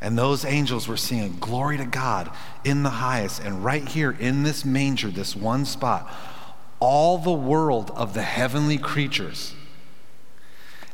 And 0.00 0.16
those 0.16 0.44
angels 0.44 0.86
were 0.86 0.96
singing 0.96 1.38
glory 1.40 1.76
to 1.78 1.84
God 1.84 2.30
in 2.62 2.84
the 2.84 2.90
highest. 2.90 3.42
And 3.42 3.64
right 3.64 3.86
here 3.86 4.12
in 4.12 4.44
this 4.44 4.64
manger, 4.64 5.08
this 5.08 5.34
one 5.34 5.64
spot, 5.64 6.08
all 6.78 7.18
the 7.18 7.32
world 7.32 7.90
of 7.96 8.14
the 8.14 8.22
heavenly 8.22 8.78
creatures 8.78 9.54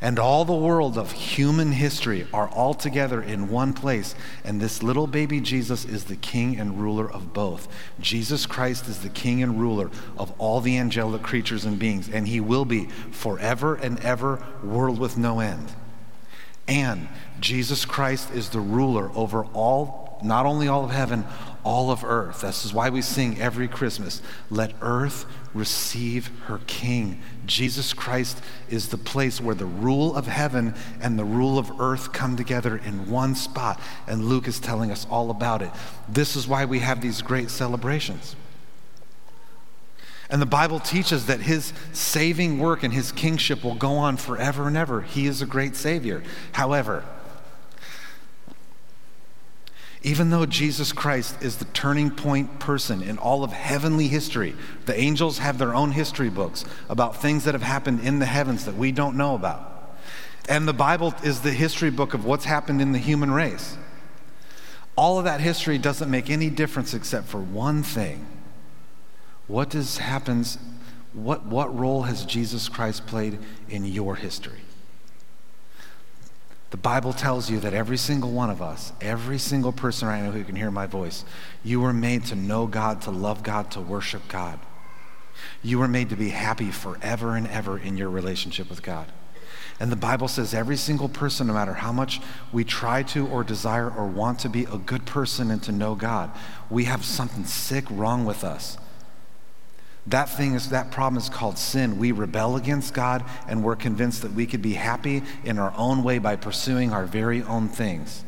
and 0.04 0.18
all 0.18 0.44
the 0.44 0.52
world 0.52 0.98
of 0.98 1.12
human 1.12 1.72
history 1.72 2.26
are 2.30 2.46
all 2.50 2.74
together 2.74 3.22
in 3.22 3.48
one 3.48 3.72
place. 3.72 4.14
And 4.44 4.60
this 4.60 4.82
little 4.82 5.06
baby 5.06 5.40
Jesus 5.40 5.86
is 5.86 6.04
the 6.04 6.16
king 6.16 6.60
and 6.60 6.78
ruler 6.78 7.10
of 7.10 7.32
both. 7.32 7.68
Jesus 8.00 8.44
Christ 8.44 8.86
is 8.86 8.98
the 8.98 9.08
king 9.08 9.42
and 9.42 9.58
ruler 9.58 9.90
of 10.18 10.30
all 10.36 10.60
the 10.60 10.76
angelic 10.76 11.22
creatures 11.22 11.64
and 11.64 11.78
beings, 11.78 12.10
and 12.10 12.28
he 12.28 12.38
will 12.38 12.66
be 12.66 12.84
forever 13.12 13.76
and 13.76 13.98
ever, 14.00 14.44
world 14.62 14.98
with 14.98 15.16
no 15.16 15.40
end. 15.40 15.72
And 16.68 17.08
Jesus 17.40 17.86
Christ 17.86 18.30
is 18.30 18.50
the 18.50 18.60
ruler 18.60 19.10
over 19.14 19.46
all, 19.54 20.20
not 20.22 20.44
only 20.44 20.68
all 20.68 20.84
of 20.84 20.90
heaven, 20.90 21.24
all 21.64 21.90
of 21.90 22.04
earth. 22.04 22.42
This 22.42 22.66
is 22.66 22.74
why 22.74 22.90
we 22.90 23.00
sing 23.00 23.40
every 23.40 23.68
Christmas 23.68 24.20
let 24.50 24.74
earth 24.82 25.24
receive 25.54 26.30
her 26.46 26.60
king. 26.66 27.22
Jesus 27.46 27.92
Christ 27.92 28.42
is 28.68 28.88
the 28.88 28.98
place 28.98 29.40
where 29.40 29.54
the 29.54 29.64
rule 29.64 30.14
of 30.16 30.26
heaven 30.26 30.74
and 31.00 31.18
the 31.18 31.24
rule 31.24 31.58
of 31.58 31.80
earth 31.80 32.12
come 32.12 32.36
together 32.36 32.76
in 32.76 33.08
one 33.08 33.34
spot. 33.34 33.80
And 34.06 34.26
Luke 34.26 34.48
is 34.48 34.58
telling 34.58 34.90
us 34.90 35.06
all 35.08 35.30
about 35.30 35.62
it. 35.62 35.70
This 36.08 36.36
is 36.36 36.48
why 36.48 36.64
we 36.64 36.80
have 36.80 37.00
these 37.00 37.22
great 37.22 37.50
celebrations. 37.50 38.36
And 40.30 40.40
the 40.40 40.46
Bible 40.46 40.80
teaches 40.80 41.26
that 41.26 41.40
his 41.40 41.72
saving 41.92 42.58
work 42.58 42.82
and 42.82 42.92
his 42.92 43.12
kingship 43.12 43.62
will 43.62 43.74
go 43.74 43.92
on 43.92 44.16
forever 44.16 44.66
and 44.66 44.76
ever. 44.76 45.02
He 45.02 45.26
is 45.26 45.42
a 45.42 45.46
great 45.46 45.76
Savior. 45.76 46.22
However, 46.52 47.04
even 50.04 50.28
though 50.28 50.44
Jesus 50.44 50.92
Christ 50.92 51.42
is 51.42 51.56
the 51.56 51.64
turning 51.64 52.10
point 52.10 52.60
person 52.60 53.02
in 53.02 53.16
all 53.16 53.42
of 53.42 53.52
heavenly 53.52 54.06
history, 54.06 54.54
the 54.84 54.98
angels 54.98 55.38
have 55.38 55.56
their 55.56 55.74
own 55.74 55.92
history 55.92 56.28
books 56.28 56.64
about 56.90 57.20
things 57.20 57.44
that 57.44 57.54
have 57.54 57.62
happened 57.62 58.00
in 58.00 58.18
the 58.18 58.26
heavens 58.26 58.66
that 58.66 58.76
we 58.76 58.92
don't 58.92 59.16
know 59.16 59.34
about. 59.34 59.96
And 60.46 60.68
the 60.68 60.74
Bible 60.74 61.14
is 61.24 61.40
the 61.40 61.52
history 61.52 61.90
book 61.90 62.12
of 62.12 62.26
what's 62.26 62.44
happened 62.44 62.82
in 62.82 62.92
the 62.92 62.98
human 62.98 63.30
race. 63.30 63.78
All 64.94 65.18
of 65.18 65.24
that 65.24 65.40
history 65.40 65.78
doesn't 65.78 66.10
make 66.10 66.28
any 66.28 66.50
difference 66.50 66.92
except 66.92 67.26
for 67.26 67.40
one 67.40 67.82
thing. 67.82 68.26
What 69.46 69.70
does 69.70 69.98
happens 69.98 70.58
what, 71.14 71.46
what 71.46 71.76
role 71.76 72.02
has 72.02 72.24
Jesus 72.24 72.68
Christ 72.68 73.06
played 73.06 73.38
in 73.68 73.84
your 73.84 74.16
history? 74.16 74.60
The 76.74 76.78
Bible 76.78 77.12
tells 77.12 77.48
you 77.48 77.60
that 77.60 77.72
every 77.72 77.96
single 77.96 78.32
one 78.32 78.50
of 78.50 78.60
us, 78.60 78.92
every 79.00 79.38
single 79.38 79.70
person 79.70 80.08
right 80.08 80.20
now 80.20 80.32
who 80.32 80.42
can 80.42 80.56
hear 80.56 80.72
my 80.72 80.86
voice, 80.86 81.24
you 81.62 81.80
were 81.80 81.92
made 81.92 82.24
to 82.24 82.34
know 82.34 82.66
God, 82.66 83.00
to 83.02 83.12
love 83.12 83.44
God, 83.44 83.70
to 83.70 83.80
worship 83.80 84.22
God. 84.26 84.58
You 85.62 85.78
were 85.78 85.86
made 85.86 86.10
to 86.10 86.16
be 86.16 86.30
happy 86.30 86.72
forever 86.72 87.36
and 87.36 87.46
ever 87.46 87.78
in 87.78 87.96
your 87.96 88.10
relationship 88.10 88.68
with 88.68 88.82
God. 88.82 89.06
And 89.78 89.92
the 89.92 89.94
Bible 89.94 90.26
says 90.26 90.52
every 90.52 90.76
single 90.76 91.08
person, 91.08 91.46
no 91.46 91.52
matter 91.52 91.74
how 91.74 91.92
much 91.92 92.20
we 92.52 92.64
try 92.64 93.04
to 93.04 93.24
or 93.28 93.44
desire 93.44 93.88
or 93.88 94.08
want 94.08 94.40
to 94.40 94.48
be 94.48 94.64
a 94.64 94.76
good 94.76 95.06
person 95.06 95.52
and 95.52 95.62
to 95.62 95.70
know 95.70 95.94
God, 95.94 96.32
we 96.70 96.86
have 96.86 97.04
something 97.04 97.44
sick 97.44 97.84
wrong 97.88 98.24
with 98.24 98.42
us. 98.42 98.78
That 100.06 100.28
thing 100.28 100.54
is, 100.54 100.68
that 100.68 100.90
problem 100.90 101.16
is 101.16 101.30
called 101.30 101.56
sin. 101.56 101.98
We 101.98 102.12
rebel 102.12 102.56
against 102.56 102.92
God 102.92 103.24
and 103.48 103.64
we're 103.64 103.76
convinced 103.76 104.22
that 104.22 104.32
we 104.32 104.46
could 104.46 104.60
be 104.60 104.74
happy 104.74 105.22
in 105.44 105.58
our 105.58 105.72
own 105.76 106.02
way 106.02 106.18
by 106.18 106.36
pursuing 106.36 106.92
our 106.92 107.06
very 107.06 107.42
own 107.42 107.68
things. 107.68 108.22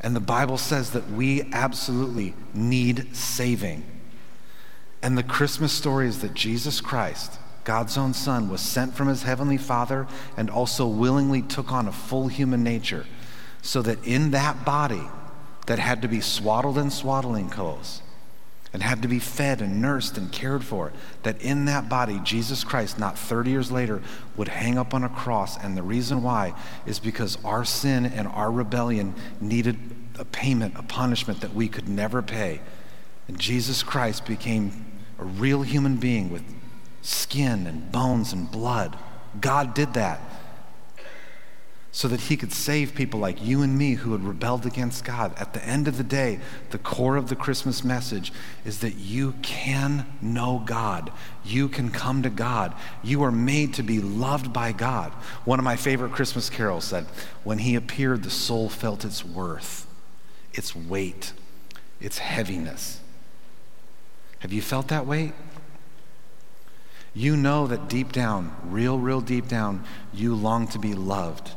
And 0.00 0.16
the 0.16 0.20
Bible 0.20 0.58
says 0.58 0.90
that 0.92 1.10
we 1.10 1.42
absolutely 1.52 2.34
need 2.54 3.14
saving. 3.14 3.84
And 5.02 5.18
the 5.18 5.22
Christmas 5.22 5.72
story 5.72 6.08
is 6.08 6.20
that 6.22 6.34
Jesus 6.34 6.80
Christ, 6.80 7.38
God's 7.64 7.98
own 7.98 8.14
Son, 8.14 8.48
was 8.48 8.60
sent 8.60 8.94
from 8.94 9.08
his 9.08 9.24
heavenly 9.24 9.58
Father 9.58 10.06
and 10.36 10.48
also 10.48 10.86
willingly 10.86 11.42
took 11.42 11.70
on 11.70 11.86
a 11.86 11.92
full 11.92 12.28
human 12.28 12.64
nature 12.64 13.06
so 13.60 13.82
that 13.82 14.04
in 14.04 14.30
that 14.30 14.64
body 14.64 15.02
that 15.66 15.78
had 15.78 16.02
to 16.02 16.08
be 16.08 16.20
swaddled 16.20 16.78
in 16.78 16.90
swaddling 16.90 17.48
clothes, 17.48 18.02
and 18.72 18.82
had 18.82 19.02
to 19.02 19.08
be 19.08 19.18
fed 19.18 19.60
and 19.60 19.82
nursed 19.82 20.16
and 20.16 20.32
cared 20.32 20.64
for, 20.64 20.92
that 21.24 21.40
in 21.42 21.66
that 21.66 21.88
body, 21.88 22.20
Jesus 22.24 22.64
Christ, 22.64 22.98
not 22.98 23.18
30 23.18 23.50
years 23.50 23.70
later, 23.70 24.02
would 24.36 24.48
hang 24.48 24.78
up 24.78 24.94
on 24.94 25.04
a 25.04 25.08
cross. 25.08 25.62
And 25.62 25.76
the 25.76 25.82
reason 25.82 26.22
why 26.22 26.54
is 26.86 26.98
because 26.98 27.36
our 27.44 27.64
sin 27.64 28.06
and 28.06 28.26
our 28.28 28.50
rebellion 28.50 29.14
needed 29.40 29.78
a 30.18 30.24
payment, 30.24 30.74
a 30.76 30.82
punishment 30.82 31.40
that 31.42 31.54
we 31.54 31.68
could 31.68 31.88
never 31.88 32.22
pay. 32.22 32.60
And 33.28 33.38
Jesus 33.38 33.82
Christ 33.82 34.26
became 34.26 34.86
a 35.18 35.24
real 35.24 35.62
human 35.62 35.96
being 35.96 36.30
with 36.30 36.42
skin 37.02 37.66
and 37.66 37.92
bones 37.92 38.32
and 38.32 38.50
blood. 38.50 38.98
God 39.40 39.74
did 39.74 39.94
that 39.94 40.20
so 41.94 42.08
that 42.08 42.22
he 42.22 42.38
could 42.38 42.54
save 42.54 42.94
people 42.94 43.20
like 43.20 43.44
you 43.44 43.60
and 43.60 43.76
me 43.76 43.92
who 43.92 44.12
had 44.12 44.24
rebelled 44.24 44.64
against 44.64 45.04
God. 45.04 45.34
At 45.36 45.52
the 45.52 45.62
end 45.62 45.86
of 45.86 45.98
the 45.98 46.02
day, 46.02 46.40
the 46.70 46.78
core 46.78 47.16
of 47.16 47.28
the 47.28 47.36
Christmas 47.36 47.84
message 47.84 48.32
is 48.64 48.78
that 48.78 48.94
you 48.94 49.34
can 49.42 50.06
know 50.22 50.62
God. 50.64 51.12
You 51.44 51.68
can 51.68 51.90
come 51.90 52.22
to 52.22 52.30
God. 52.30 52.74
You 53.02 53.22
are 53.24 53.30
made 53.30 53.74
to 53.74 53.82
be 53.82 54.00
loved 54.00 54.54
by 54.54 54.72
God. 54.72 55.12
One 55.44 55.58
of 55.58 55.66
my 55.66 55.76
favorite 55.76 56.12
Christmas 56.12 56.48
carols 56.48 56.86
said, 56.86 57.04
When 57.44 57.58
he 57.58 57.74
appeared, 57.74 58.22
the 58.22 58.30
soul 58.30 58.70
felt 58.70 59.04
its 59.04 59.22
worth, 59.22 59.86
its 60.54 60.74
weight, 60.74 61.34
its 62.00 62.16
heaviness. 62.16 63.00
Have 64.38 64.52
you 64.54 64.62
felt 64.62 64.88
that 64.88 65.06
weight? 65.06 65.34
You 67.12 67.36
know 67.36 67.66
that 67.66 67.90
deep 67.90 68.12
down, 68.12 68.56
real, 68.64 68.98
real 68.98 69.20
deep 69.20 69.46
down, 69.46 69.84
you 70.14 70.34
long 70.34 70.66
to 70.68 70.78
be 70.78 70.94
loved 70.94 71.52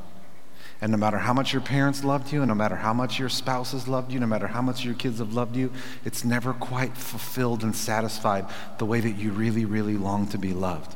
and 0.82 0.91
no 0.91 0.98
matter 0.98 1.17
how 1.17 1.34
much 1.34 1.53
your 1.53 1.62
parents 1.62 2.03
loved 2.03 2.32
you, 2.32 2.41
and 2.41 2.50
no 2.50 2.55
matter 2.55 2.75
how 2.75 2.94
much 2.94 3.17
your 3.17 3.29
spouses 3.29 3.88
loved 3.88 4.12
you, 4.12 4.20
no 4.20 4.27
matter 4.27 4.48
how 4.48 4.62
much 4.62 4.84
your 4.84 4.94
kids 4.94 5.20
have 5.20 5.34
loved 5.34 5.55
you, 5.55 5.72
it's 6.03 6.25
never 6.25 6.53
quite 6.53 6.98
fulfilled 6.98 7.63
and 7.63 7.75
satisfied 7.75 8.46
the 8.77 8.86
way 8.86 9.00
that 9.00 9.12
you 9.12 9.32
really, 9.32 9.65
really 9.65 9.96
long 9.98 10.27
to 10.27 10.38
be 10.38 10.53
loved. 10.53 10.96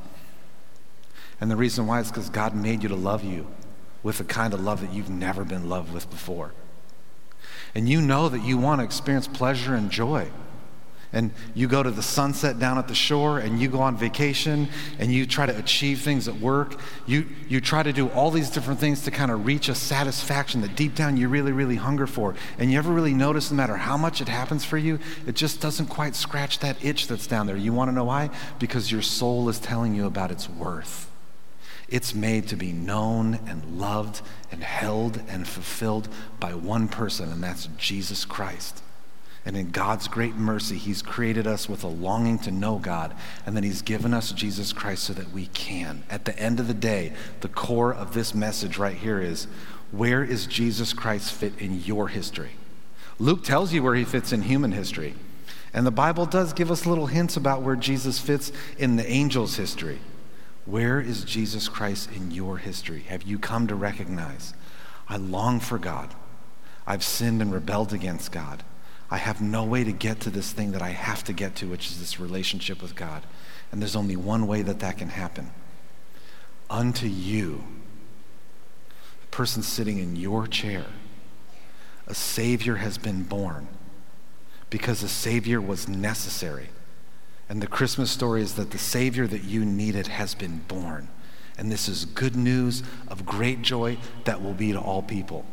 And 1.40 1.50
the 1.50 1.56
reason 1.56 1.88
why 1.88 2.02
is 2.02 2.10
because 2.10 2.30
God 2.30 2.54
made 2.54 2.84
you 2.84 2.90
to 2.90 2.96
love 2.96 3.24
you 3.24 3.48
with 4.04 4.18
the 4.18 4.26
kind 4.26 4.54
of 4.54 4.62
love 4.62 4.82
that 4.82 4.94
you've 4.94 5.10
never 5.10 5.46
been 5.46 5.70
loved 5.70 5.94
with 5.94 6.10
before. 6.10 6.54
And 7.74 7.88
you 7.88 8.02
know 8.02 8.30
that 8.30 8.44
you 8.44 8.58
want 8.58 8.80
to 8.82 8.86
experience 8.86 9.28
pleasure 9.28 9.76
and 9.76 9.90
joy 9.90 10.30
and 11.12 11.32
you 11.56 11.68
go 11.68 11.82
to 11.82 11.92
the 11.92 12.04
sunset 12.04 12.60
down 12.60 12.78
at 12.78 12.88
the 12.88 12.96
shore 12.96 13.40
and 13.40 13.60
you 13.60 13.68
go 13.68 13.80
on 13.80 13.98
vacation 13.98 14.68
and 15.00 15.12
you 15.12 15.26
try 15.26 15.46
to 15.46 15.58
achieve 15.58 16.02
things 16.02 16.28
at 16.28 16.36
work 16.36 16.80
you, 17.08 17.26
you 17.48 17.60
try 17.60 17.82
to 17.82 17.92
do 17.92 18.10
all 18.10 18.30
these 18.32 18.50
different 18.50 18.80
things 18.80 19.04
to 19.04 19.12
kind 19.12 19.32
of 19.32 19.46
reach 19.46 19.70
a 19.70 19.76
satisfaction 19.76 20.62
that 20.62 20.76
deep 20.76 20.96
down 20.96 21.18
you 21.18 21.28
really 21.28 21.52
really 21.52 21.76
hunger 21.76 22.08
for. 22.08 22.36
And 22.58 22.72
you 22.72 22.78
ever 22.78 22.92
really 22.92 23.14
notice 23.14 23.52
no 23.52 23.58
matter 23.58 23.78
how 23.78 23.98
much 23.98 24.22
it 24.22 24.28
happens 24.28 24.66
for 24.66 24.78
you 24.78 25.00
it 25.26 25.36
just 25.36 25.62
doesn't 25.62 25.88
quite 25.88 26.16
scratch 26.16 26.60
that 26.60 26.84
itch 26.84 27.08
that's 27.08 27.28
down 27.28 27.48
there. 27.48 27.58
You 27.58 27.74
want 27.74 27.90
to 27.90 27.94
know 27.94 28.06
why? 28.06 28.30
Because 28.60 28.92
your 28.92 29.02
soul 29.02 29.50
is 29.50 29.60
telling 29.60 29.96
you 29.96 30.06
about 30.06 30.32
its 30.32 30.50
worth. 30.50 31.10
It's 31.88 32.14
made 32.14 32.48
to 32.50 32.56
be 32.56 32.72
known 32.72 33.40
and 33.48 33.80
loved 33.80 34.22
and 34.52 34.64
held 34.64 35.22
and 35.28 35.48
fulfilled 35.48 36.08
by 36.40 36.54
one 36.54 36.88
person 36.88 37.32
and 37.32 37.44
that's 37.44 37.68
jesus 37.78 38.26
christ 38.26 38.84
and 39.46 39.56
in 39.56 39.72
God's 39.72 40.08
great 40.08 40.36
mercy, 40.36 40.78
He's 40.78 41.02
created 41.02 41.48
us 41.48 41.70
with 41.70 41.84
a 41.84 41.88
longing 41.88 42.40
to 42.40 42.52
know 42.52 42.78
God, 42.78 43.16
and 43.46 43.56
then 43.56 43.64
He's 43.64 43.82
given 43.82 44.14
us 44.14 44.32
Jesus 44.32 44.74
Christ 44.74 45.04
so 45.04 45.14
that 45.14 45.32
we 45.32 45.48
can. 45.48 46.04
At 46.10 46.26
the 46.26 46.38
end 46.38 46.60
of 46.60 46.68
the 46.68 46.74
day, 46.74 47.14
the 47.42 47.48
core 47.48 47.94
of 47.94 48.14
this 48.14 48.36
message 48.36 48.78
right 48.78 48.98
here 48.98 49.20
is 49.20 49.48
where 49.92 50.24
is 50.24 50.46
Jesus 50.46 50.94
Christ 50.94 51.34
fit 51.34 51.54
in 51.58 51.82
your 51.82 52.10
history? 52.10 52.52
Luke 53.18 53.44
tells 53.44 53.74
you 53.74 53.82
where 53.82 53.96
He 53.96 54.06
fits 54.06 54.32
in 54.32 54.44
human 54.44 54.72
history. 54.72 55.16
And 55.74 55.86
the 55.86 55.92
Bible 55.92 56.26
does 56.26 56.54
give 56.54 56.72
us 56.72 56.86
little 56.86 57.08
hints 57.08 57.38
about 57.38 57.62
where 57.62 57.76
Jesus 57.76 58.20
fits 58.20 58.52
in 58.78 58.96
the 58.96 59.10
angels' 59.10 59.56
history. 59.56 60.00
Where 60.66 61.00
is 61.00 61.24
Jesus 61.24 61.68
Christ 61.70 62.10
in 62.16 62.32
your 62.32 62.58
history? 62.58 63.02
Have 63.08 63.24
you 63.24 63.40
come 63.40 63.68
to 63.68 63.76
recognize? 63.76 64.54
I 65.08 65.18
long 65.18 65.60
for 65.60 65.78
God. 65.78 66.14
I've 66.86 67.04
sinned 67.04 67.42
and 67.42 67.54
rebelled 67.54 67.94
against 67.94 68.32
God. 68.32 68.64
I 69.12 69.18
have 69.18 69.42
no 69.42 69.64
way 69.64 69.84
to 69.84 69.92
get 69.92 70.20
to 70.22 70.30
this 70.30 70.52
thing 70.52 70.72
that 70.72 70.82
I 70.82 70.90
have 70.90 71.24
to 71.26 71.34
get 71.34 71.56
to, 71.58 71.68
which 71.68 71.88
is 71.88 72.00
this 72.00 72.20
relationship 72.20 72.82
with 72.82 72.96
God. 72.96 73.24
And 73.72 73.82
there's 73.82 73.96
only 73.96 74.16
one 74.16 74.46
way 74.46 74.62
that 74.62 74.80
that 74.80 74.98
can 74.98 75.10
happen. 75.10 75.52
Unto 76.70 77.08
you, 77.08 77.64
the 79.22 79.28
person 79.28 79.64
sitting 79.64 79.98
in 79.98 80.16
your 80.16 80.46
chair, 80.46 80.86
a 82.08 82.14
Savior 82.14 82.76
has 82.76 82.98
been 82.98 83.24
born 83.24 83.68
because 84.70 85.02
a 85.02 85.10
Savior 85.10 85.60
was 85.60 85.88
necessary. 85.88 86.70
And 87.48 87.62
the 87.62 87.68
Christmas 87.68 88.12
story 88.12 88.44
is 88.44 88.54
that 88.56 88.70
the 88.70 88.78
Savior 88.78 89.26
that 89.26 89.44
you 89.44 89.66
needed 89.66 90.08
has 90.08 90.36
been 90.36 90.60
born. 90.68 91.08
And 91.58 91.72
this 91.72 91.90
is 91.90 92.06
good 92.06 92.36
news 92.36 92.84
of 93.08 93.26
great 93.26 93.64
joy 93.64 93.98
that 94.26 94.42
will 94.42 94.54
be 94.54 94.72
to 94.72 94.80
all 94.80 95.02
people. 95.02 95.46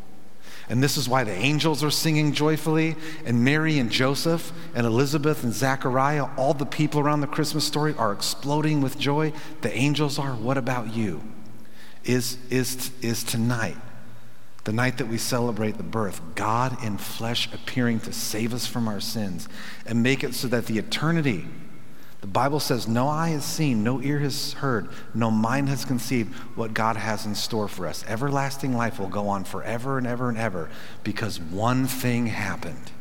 And 0.69 0.83
this 0.83 0.97
is 0.97 1.07
why 1.07 1.23
the 1.23 1.33
angels 1.33 1.81
are 1.83 1.89
singing 1.89 2.33
joyfully, 2.33 2.95
and 3.25 3.43
Mary 3.43 3.79
and 3.79 3.89
Joseph 3.89 4.51
and 4.75 4.85
Elizabeth 4.85 5.43
and 5.43 5.53
Zachariah, 5.53 6.27
all 6.35 6.53
the 6.53 6.65
people 6.65 6.99
around 6.99 7.21
the 7.21 7.27
Christmas 7.27 7.65
story 7.65 7.95
are 7.97 8.11
exploding 8.11 8.81
with 8.81 8.99
joy. 8.99 9.31
The 9.61 9.73
angels 9.73 10.19
are. 10.19 10.33
What 10.33 10.57
about 10.57 10.93
you? 10.93 11.21
Is, 12.03 12.37
is, 12.49 12.91
is 13.01 13.23
tonight, 13.23 13.77
the 14.65 14.73
night 14.73 14.97
that 14.97 15.07
we 15.07 15.17
celebrate 15.17 15.77
the 15.77 15.83
birth, 15.83 16.21
God 16.35 16.83
in 16.83 16.97
flesh 16.97 17.51
appearing 17.53 18.01
to 18.01 18.13
save 18.13 18.53
us 18.53 18.67
from 18.67 18.87
our 18.87 18.99
sins 18.99 19.47
and 19.85 20.03
make 20.03 20.23
it 20.23 20.33
so 20.35 20.47
that 20.49 20.65
the 20.65 20.77
eternity 20.77 21.45
the 22.21 22.27
Bible 22.27 22.59
says, 22.59 22.87
No 22.87 23.07
eye 23.07 23.29
has 23.29 23.45
seen, 23.45 23.83
no 23.83 24.01
ear 24.01 24.19
has 24.19 24.53
heard, 24.53 24.89
no 25.13 25.29
mind 25.29 25.69
has 25.69 25.85
conceived 25.85 26.33
what 26.55 26.73
God 26.73 26.97
has 26.97 27.25
in 27.25 27.35
store 27.35 27.67
for 27.67 27.85
us. 27.85 28.03
Everlasting 28.07 28.75
life 28.75 28.99
will 28.99 29.07
go 29.07 29.27
on 29.27 29.43
forever 29.43 29.97
and 29.97 30.07
ever 30.07 30.29
and 30.29 30.37
ever 30.37 30.69
because 31.03 31.39
one 31.39 31.85
thing 31.85 32.27
happened 32.27 32.91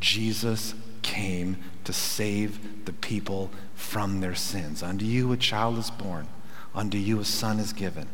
Jesus 0.00 0.74
came 1.02 1.58
to 1.84 1.92
save 1.92 2.86
the 2.86 2.92
people 2.92 3.50
from 3.74 4.20
their 4.20 4.34
sins. 4.34 4.82
Unto 4.82 5.04
you 5.04 5.32
a 5.32 5.36
child 5.36 5.78
is 5.78 5.90
born, 5.90 6.26
unto 6.74 6.98
you 6.98 7.20
a 7.20 7.24
son 7.24 7.60
is 7.60 7.72
given. 7.72 8.08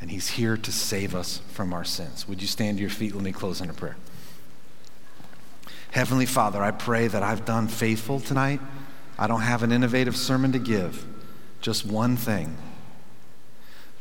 And 0.00 0.10
he's 0.10 0.28
here 0.28 0.56
to 0.56 0.72
save 0.72 1.14
us 1.14 1.40
from 1.48 1.72
our 1.72 1.84
sins. 1.84 2.28
Would 2.28 2.40
you 2.40 2.46
stand 2.46 2.78
to 2.78 2.82
your 2.82 2.90
feet? 2.90 3.14
Let 3.14 3.24
me 3.24 3.32
close 3.32 3.60
in 3.60 3.68
a 3.68 3.74
prayer. 3.74 3.96
Heavenly 5.90 6.26
Father, 6.26 6.62
I 6.62 6.70
pray 6.70 7.08
that 7.08 7.22
I've 7.22 7.44
done 7.44 7.66
faithful 7.66 8.20
tonight. 8.20 8.60
I 9.18 9.26
don't 9.26 9.40
have 9.40 9.62
an 9.62 9.72
innovative 9.72 10.16
sermon 10.16 10.52
to 10.52 10.58
give, 10.58 11.06
just 11.60 11.86
one 11.86 12.16
thing. 12.16 12.56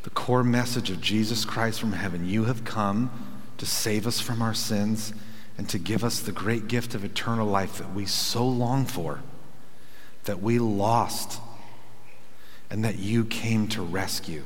The 0.04 0.10
core 0.10 0.44
message 0.44 0.90
of 0.90 1.02
Jesus 1.02 1.46
Christ 1.46 1.80
from 1.80 1.94
heaven. 1.94 2.28
You 2.28 2.44
have 2.46 2.64
come 2.66 3.10
to 3.58 3.66
save 3.66 4.06
us 4.06 4.20
from 4.20 4.42
our 4.42 4.54
sins 4.54 5.14
and 5.58 5.68
to 5.70 5.80
give 5.80 6.04
us 6.04 6.20
the 6.20 6.32
great 6.32 6.68
gift 6.68 6.94
of 6.94 7.04
eternal 7.04 7.48
life 7.48 7.78
that 7.78 7.94
we 7.94 8.06
so 8.06 8.48
long 8.48 8.86
for, 8.86 9.22
that 10.26 10.42
we 10.42 10.60
lost, 10.60 11.42
and 12.70 12.84
that 12.84 13.00
you 13.00 13.26
came 13.26 13.68
to 13.70 13.82
rescue. 13.82 14.44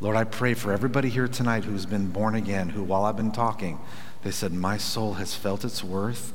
Lord, 0.00 0.16
I 0.16 0.24
pray 0.24 0.54
for 0.54 0.72
everybody 0.72 1.08
here 1.10 1.28
tonight 1.28 1.64
who's 1.64 1.86
been 1.86 2.08
born 2.08 2.36
again, 2.36 2.70
who, 2.70 2.84
while 2.84 3.04
I've 3.04 3.16
been 3.16 3.32
talking, 3.32 3.80
they 4.22 4.30
said, 4.30 4.52
My 4.52 4.78
soul 4.78 5.14
has 5.14 5.34
felt 5.34 5.64
its 5.64 5.82
worth 5.82 6.32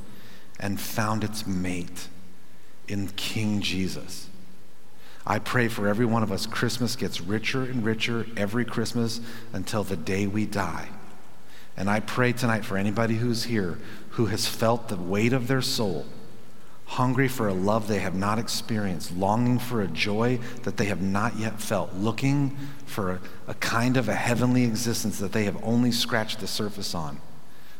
and 0.58 0.80
found 0.80 1.24
its 1.24 1.46
mate 1.46 2.08
in 2.88 3.08
King 3.08 3.60
Jesus. 3.60 4.28
I 5.26 5.38
pray 5.38 5.68
for 5.68 5.88
every 5.88 6.04
one 6.04 6.22
of 6.22 6.30
us, 6.30 6.46
Christmas 6.46 6.96
gets 6.96 7.20
richer 7.20 7.62
and 7.62 7.84
richer 7.84 8.26
every 8.36 8.64
Christmas 8.64 9.20
until 9.52 9.82
the 9.82 9.96
day 9.96 10.26
we 10.26 10.44
die. 10.44 10.88
And 11.76 11.88
I 11.88 12.00
pray 12.00 12.32
tonight 12.32 12.64
for 12.64 12.76
anybody 12.76 13.14
who's 13.14 13.44
here 13.44 13.78
who 14.10 14.26
has 14.26 14.46
felt 14.46 14.88
the 14.88 14.96
weight 14.96 15.32
of 15.32 15.48
their 15.48 15.62
soul, 15.62 16.04
hungry 16.86 17.26
for 17.26 17.48
a 17.48 17.54
love 17.54 17.88
they 17.88 17.98
have 18.00 18.14
not 18.14 18.38
experienced, 18.38 19.16
longing 19.16 19.58
for 19.58 19.80
a 19.80 19.88
joy 19.88 20.38
that 20.62 20.76
they 20.76 20.84
have 20.84 21.02
not 21.02 21.36
yet 21.36 21.58
felt, 21.58 21.94
looking 21.94 22.56
for 22.84 23.12
a, 23.12 23.20
a 23.48 23.54
kind 23.54 23.96
of 23.96 24.08
a 24.08 24.14
heavenly 24.14 24.64
existence 24.64 25.18
that 25.18 25.32
they 25.32 25.44
have 25.44 25.60
only 25.64 25.90
scratched 25.90 26.40
the 26.40 26.46
surface 26.46 26.94
on 26.94 27.18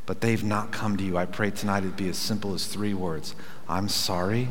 but 0.07 0.21
they've 0.21 0.45
not 0.45 0.73
come 0.73 0.97
to 0.97 1.05
you. 1.05 1.17
I 1.17 1.27
pray 1.27 1.51
tonight 1.51 1.79
it'd 1.79 1.97
be 1.97 2.09
as 2.09 2.19
simple 2.19 2.55
as 2.55 2.67
three 2.67 2.95
words 2.95 3.35
I'm 3.69 3.88
sorry. 3.88 4.49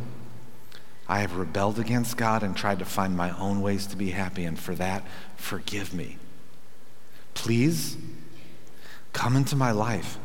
I 1.08 1.20
have 1.20 1.36
rebelled 1.36 1.80
against 1.80 2.18
God 2.18 2.44
and 2.44 2.56
tried 2.56 2.80
to 2.80 2.86
find 2.86 3.16
my 3.16 3.38
own 3.38 3.62
ways 3.62 3.86
to 3.88 3.98
be 3.98 4.12
happy, 4.12 4.46
and 4.46 4.58
for 4.58 4.74
that, 4.76 5.04
forgive 5.36 5.94
me. 5.94 6.18
Please 7.34 7.98
come 9.12 9.36
into 9.36 9.56
my 9.56 9.72
life 9.72 10.18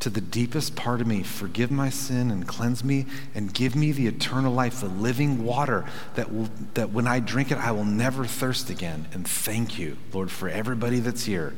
to 0.00 0.10
the 0.10 0.20
deepest 0.20 0.76
part 0.76 1.00
of 1.00 1.06
me. 1.06 1.22
Forgive 1.22 1.70
my 1.70 1.88
sin 1.88 2.30
and 2.30 2.46
cleanse 2.46 2.84
me 2.84 3.06
and 3.34 3.52
give 3.54 3.74
me 3.74 3.92
the 3.92 4.06
eternal 4.06 4.52
life, 4.52 4.80
the 4.80 4.88
living 4.88 5.44
water 5.44 5.86
that, 6.16 6.32
will, 6.32 6.48
that 6.74 6.90
when 6.90 7.06
I 7.06 7.20
drink 7.20 7.50
it, 7.50 7.58
I 7.58 7.70
will 7.70 7.84
never 7.84 8.26
thirst 8.26 8.68
again. 8.68 9.06
And 9.12 9.26
thank 9.26 9.78
you, 9.78 9.96
Lord, 10.12 10.30
for 10.30 10.48
everybody 10.48 10.98
that's 11.00 11.24
here. 11.24 11.54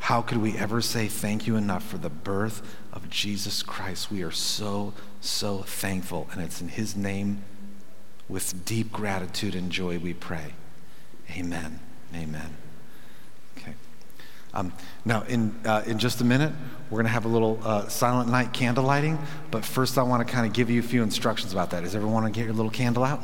How 0.00 0.22
could 0.22 0.38
we 0.38 0.56
ever 0.56 0.80
say 0.80 1.08
thank 1.08 1.46
you 1.46 1.56
enough 1.56 1.86
for 1.86 1.98
the 1.98 2.10
birth 2.10 2.76
of 2.92 3.10
Jesus 3.10 3.62
Christ? 3.62 4.10
We 4.10 4.22
are 4.22 4.30
so, 4.30 4.92
so 5.20 5.58
thankful. 5.58 6.28
And 6.32 6.40
it's 6.42 6.60
in 6.60 6.68
his 6.68 6.96
name, 6.96 7.42
with 8.28 8.64
deep 8.64 8.92
gratitude 8.92 9.54
and 9.54 9.70
joy, 9.70 9.98
we 9.98 10.12
pray. 10.14 10.52
Amen. 11.36 11.80
Amen. 12.14 12.56
Okay. 13.58 13.74
Um, 14.54 14.72
now, 15.04 15.22
in, 15.22 15.54
uh, 15.64 15.82
in 15.86 15.98
just 15.98 16.20
a 16.20 16.24
minute, 16.24 16.52
we're 16.90 16.96
going 16.96 17.06
to 17.06 17.12
have 17.12 17.24
a 17.24 17.28
little 17.28 17.60
uh, 17.62 17.88
silent 17.88 18.30
night 18.30 18.52
candle 18.52 18.84
lighting. 18.84 19.18
But 19.50 19.64
first, 19.64 19.98
I 19.98 20.02
want 20.02 20.26
to 20.26 20.32
kind 20.32 20.46
of 20.46 20.52
give 20.52 20.70
you 20.70 20.80
a 20.80 20.84
few 20.84 21.02
instructions 21.02 21.52
about 21.52 21.70
that. 21.70 21.82
Does 21.82 21.94
everyone 21.94 22.22
want 22.22 22.34
to 22.34 22.38
get 22.38 22.46
your 22.46 22.54
little 22.54 22.70
candle 22.70 23.04
out? 23.04 23.22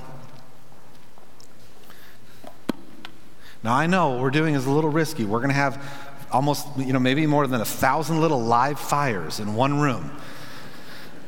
Now, 3.65 3.75
I 3.75 3.87
know 3.87 4.11
what 4.11 4.21
we're 4.21 4.31
doing 4.31 4.55
is 4.57 4.67
a 4.67 4.71
little 4.71 4.91
risky. 4.91 5.25
We're 5.25 5.39
going 5.39 5.51
to 5.51 5.55
have 5.55 5.81
almost, 6.33 6.67
you 6.77 6.93
know, 6.93 6.99
maybe 6.99 7.27
more 7.27 7.47
than 7.47 7.61
a 7.61 7.65
thousand 7.65 8.21
little 8.21 8.41
live 8.41 8.79
fires 8.79 9.41
in 9.41 9.55
one 9.55 9.81
room. 9.81 10.11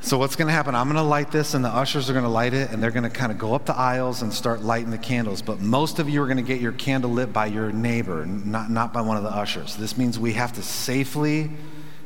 So 0.01 0.19
what's 0.19 0.37
going 0.37 0.49
to 0.49 0.53
happen? 0.53 0.75
I'm 0.75 0.87
going 0.87 0.97
to 0.97 1.03
light 1.03 1.33
this, 1.33 1.55
and 1.55 1.65
the 1.65 1.71
ushers 1.71 2.11
are 2.11 2.13
going 2.13 2.27
to 2.27 2.31
light 2.31 2.53
it, 2.53 2.71
and 2.71 2.83
they're 2.83 2.91
going 2.91 3.05
to 3.05 3.11
kind 3.11 3.33
of 3.33 3.39
go 3.39 3.55
up 3.55 3.65
the 3.65 3.75
aisles 3.75 4.21
and 4.21 4.33
start 4.33 4.63
lighting 4.63 4.91
the 4.91 4.99
candles. 4.99 5.41
But 5.41 5.61
most 5.61 5.99
of 5.99 6.11
you 6.11 6.23
are 6.23 6.27
going 6.27 6.37
to 6.37 6.43
get 6.43 6.61
your 6.61 6.73
candle 6.73 7.11
lit 7.11 7.33
by 7.33 7.47
your 7.47 7.73
neighbor, 7.73 8.27
not, 8.27 8.71
not 8.71 8.93
by 8.93 9.01
one 9.01 9.17
of 9.17 9.23
the 9.23 9.35
ushers. 9.35 9.77
This 9.77 9.97
means 9.97 10.19
we 10.19 10.35
have 10.35 10.53
to 10.55 10.63
safely 10.63 11.51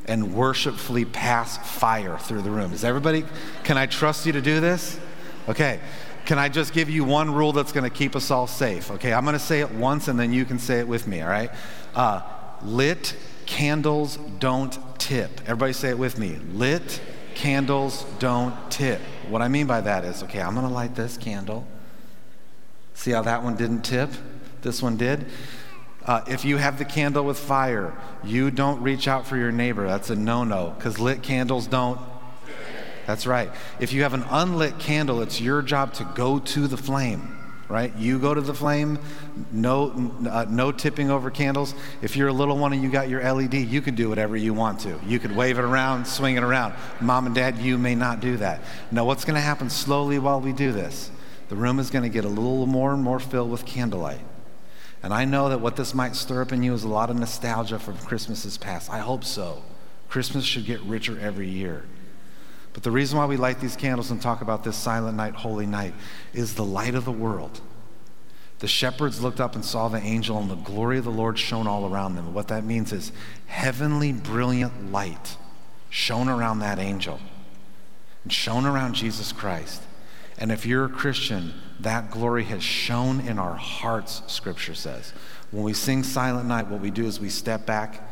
and 0.06 0.32
worshipfully 0.32 1.06
pass 1.06 1.58
fire 1.78 2.18
through 2.18 2.42
the 2.42 2.50
room. 2.50 2.72
Is 2.72 2.84
everybody, 2.84 3.24
can 3.64 3.76
I 3.76 3.86
trust 3.86 4.26
you 4.26 4.32
to 4.32 4.40
do 4.40 4.60
this? 4.60 4.98
Okay. 5.48 5.80
Can 6.24 6.38
I 6.38 6.50
just 6.50 6.74
give 6.74 6.90
you 6.90 7.04
one 7.04 7.32
rule 7.32 7.52
that's 7.52 7.72
going 7.72 7.88
to 7.88 7.96
keep 7.96 8.14
us 8.14 8.30
all 8.30 8.46
safe? 8.46 8.90
Okay, 8.90 9.14
I'm 9.14 9.24
going 9.24 9.32
to 9.32 9.38
say 9.38 9.60
it 9.60 9.72
once 9.72 10.08
and 10.08 10.20
then 10.20 10.30
you 10.30 10.44
can 10.44 10.58
say 10.58 10.78
it 10.78 10.86
with 10.86 11.06
me, 11.06 11.22
all 11.22 11.30
right? 11.30 11.50
Uh, 11.94 12.20
lit 12.64 13.14
candles 13.46 14.18
don't 14.38 14.78
tip. 14.98 15.40
Everybody 15.42 15.72
say 15.72 15.90
it 15.90 15.98
with 15.98 16.18
me. 16.18 16.38
Lit 16.52 17.00
candles 17.34 18.04
don't 18.18 18.54
tip. 18.70 19.00
What 19.28 19.42
I 19.42 19.48
mean 19.48 19.66
by 19.66 19.80
that 19.80 20.04
is 20.04 20.22
okay, 20.24 20.40
I'm 20.40 20.54
going 20.54 20.66
to 20.66 20.72
light 20.72 20.94
this 20.94 21.16
candle. 21.16 21.66
See 22.94 23.12
how 23.12 23.22
that 23.22 23.42
one 23.42 23.56
didn't 23.56 23.82
tip? 23.82 24.10
This 24.62 24.82
one 24.82 24.96
did. 24.96 25.26
Uh, 26.04 26.24
if 26.26 26.44
you 26.44 26.56
have 26.56 26.78
the 26.78 26.84
candle 26.84 27.24
with 27.24 27.38
fire, 27.38 27.96
you 28.24 28.50
don't 28.50 28.82
reach 28.82 29.06
out 29.06 29.26
for 29.26 29.36
your 29.36 29.52
neighbor. 29.52 29.86
That's 29.86 30.10
a 30.10 30.16
no 30.16 30.42
no 30.44 30.74
because 30.76 30.98
lit 30.98 31.22
candles 31.22 31.66
don't. 31.66 32.00
That's 33.06 33.26
right. 33.26 33.50
If 33.78 33.92
you 33.92 34.02
have 34.02 34.14
an 34.14 34.24
unlit 34.28 34.78
candle, 34.78 35.22
it's 35.22 35.40
your 35.40 35.62
job 35.62 35.94
to 35.94 36.04
go 36.14 36.38
to 36.38 36.66
the 36.66 36.76
flame 36.76 37.37
right? 37.68 37.94
You 37.96 38.18
go 38.18 38.32
to 38.32 38.40
the 38.40 38.54
flame, 38.54 38.98
no, 39.52 40.12
uh, 40.28 40.46
no 40.48 40.72
tipping 40.72 41.10
over 41.10 41.30
candles. 41.30 41.74
If 42.00 42.16
you're 42.16 42.28
a 42.28 42.32
little 42.32 42.56
one 42.56 42.72
and 42.72 42.82
you 42.82 42.90
got 42.90 43.08
your 43.08 43.22
LED, 43.22 43.54
you 43.54 43.82
can 43.82 43.94
do 43.94 44.08
whatever 44.08 44.36
you 44.36 44.54
want 44.54 44.80
to. 44.80 44.98
You 45.06 45.18
could 45.18 45.36
wave 45.36 45.58
it 45.58 45.62
around, 45.62 46.06
swing 46.06 46.36
it 46.36 46.42
around. 46.42 46.74
Mom 47.00 47.26
and 47.26 47.34
dad, 47.34 47.58
you 47.58 47.76
may 47.76 47.94
not 47.94 48.20
do 48.20 48.38
that. 48.38 48.62
Now, 48.90 49.04
what's 49.04 49.24
going 49.24 49.34
to 49.34 49.40
happen 49.40 49.68
slowly 49.68 50.18
while 50.18 50.40
we 50.40 50.52
do 50.52 50.72
this? 50.72 51.10
The 51.48 51.56
room 51.56 51.78
is 51.78 51.90
going 51.90 52.04
to 52.04 52.10
get 52.10 52.24
a 52.24 52.28
little 52.28 52.66
more 52.66 52.92
and 52.92 53.02
more 53.02 53.20
filled 53.20 53.50
with 53.50 53.66
candlelight. 53.66 54.20
And 55.02 55.14
I 55.14 55.24
know 55.24 55.48
that 55.50 55.60
what 55.60 55.76
this 55.76 55.94
might 55.94 56.16
stir 56.16 56.42
up 56.42 56.52
in 56.52 56.62
you 56.62 56.74
is 56.74 56.84
a 56.84 56.88
lot 56.88 57.10
of 57.10 57.16
nostalgia 57.16 57.78
from 57.78 57.96
Christmases 57.98 58.58
past. 58.58 58.90
I 58.90 58.98
hope 58.98 59.24
so. 59.24 59.62
Christmas 60.08 60.44
should 60.44 60.64
get 60.64 60.80
richer 60.82 61.18
every 61.20 61.48
year. 61.48 61.84
But 62.78 62.84
the 62.84 62.92
reason 62.92 63.18
why 63.18 63.26
we 63.26 63.36
light 63.36 63.58
these 63.58 63.74
candles 63.74 64.12
and 64.12 64.22
talk 64.22 64.40
about 64.40 64.62
this 64.62 64.76
silent 64.76 65.16
night, 65.16 65.34
holy 65.34 65.66
night, 65.66 65.94
is 66.32 66.54
the 66.54 66.64
light 66.64 66.94
of 66.94 67.04
the 67.04 67.10
world. 67.10 67.60
The 68.60 68.68
shepherds 68.68 69.20
looked 69.20 69.40
up 69.40 69.56
and 69.56 69.64
saw 69.64 69.88
the 69.88 69.98
angel, 69.98 70.38
and 70.38 70.48
the 70.48 70.54
glory 70.54 70.98
of 70.98 71.04
the 71.04 71.10
Lord 71.10 71.40
shone 71.40 71.66
all 71.66 71.92
around 71.92 72.14
them. 72.14 72.32
what 72.32 72.46
that 72.46 72.62
means 72.62 72.92
is 72.92 73.10
heavenly, 73.48 74.12
brilliant 74.12 74.92
light 74.92 75.36
shone 75.90 76.28
around 76.28 76.60
that 76.60 76.78
angel 76.78 77.18
and 78.22 78.32
shone 78.32 78.64
around 78.64 78.94
Jesus 78.94 79.32
Christ. 79.32 79.82
And 80.38 80.52
if 80.52 80.64
you're 80.64 80.84
a 80.84 80.88
Christian, 80.88 81.54
that 81.80 82.12
glory 82.12 82.44
has 82.44 82.62
shone 82.62 83.18
in 83.18 83.40
our 83.40 83.56
hearts, 83.56 84.22
Scripture 84.28 84.76
says. 84.76 85.12
When 85.50 85.64
we 85.64 85.72
sing 85.72 86.04
Silent 86.04 86.46
Night, 86.46 86.68
what 86.68 86.80
we 86.80 86.92
do 86.92 87.06
is 87.06 87.18
we 87.18 87.28
step 87.28 87.66
back 87.66 88.08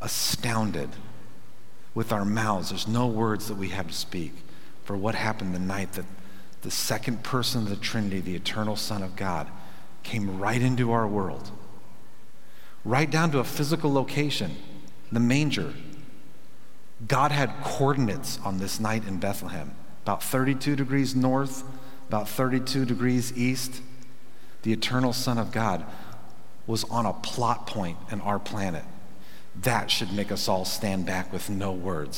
astounded 0.00 0.90
with 1.96 2.12
our 2.12 2.26
mouths. 2.26 2.68
There's 2.68 2.86
no 2.86 3.06
words 3.06 3.48
that 3.48 3.56
we 3.56 3.70
have 3.70 3.88
to 3.88 3.94
speak 3.94 4.34
for 4.84 4.96
what 4.96 5.14
happened 5.16 5.54
the 5.54 5.58
night 5.58 5.94
that 5.94 6.04
the 6.60 6.70
second 6.70 7.24
person 7.24 7.62
of 7.62 7.70
the 7.70 7.76
Trinity, 7.76 8.20
the 8.20 8.36
eternal 8.36 8.76
Son 8.76 9.02
of 9.02 9.16
God, 9.16 9.48
came 10.02 10.38
right 10.38 10.60
into 10.60 10.92
our 10.92 11.08
world, 11.08 11.50
right 12.84 13.10
down 13.10 13.30
to 13.32 13.38
a 13.38 13.44
physical 13.44 13.90
location, 13.90 14.54
the 15.10 15.18
manger. 15.18 15.72
God 17.08 17.32
had 17.32 17.52
coordinates 17.64 18.38
on 18.44 18.58
this 18.58 18.78
night 18.78 19.08
in 19.08 19.18
Bethlehem, 19.18 19.74
about 20.02 20.22
32 20.22 20.76
degrees 20.76 21.16
north, 21.16 21.64
about 22.08 22.28
32 22.28 22.84
degrees 22.84 23.36
east. 23.36 23.80
The 24.62 24.72
eternal 24.72 25.14
Son 25.14 25.38
of 25.38 25.50
God 25.50 25.84
was 26.66 26.84
on 26.84 27.06
a 27.06 27.14
plot 27.14 27.66
point 27.66 27.96
in 28.10 28.20
our 28.20 28.38
planet 28.38 28.84
that 29.62 29.90
should 29.90 30.12
make 30.12 30.30
us 30.30 30.48
all 30.48 30.64
stand 30.64 31.06
back 31.06 31.32
with 31.32 31.48
no 31.50 31.72
words 31.72 32.14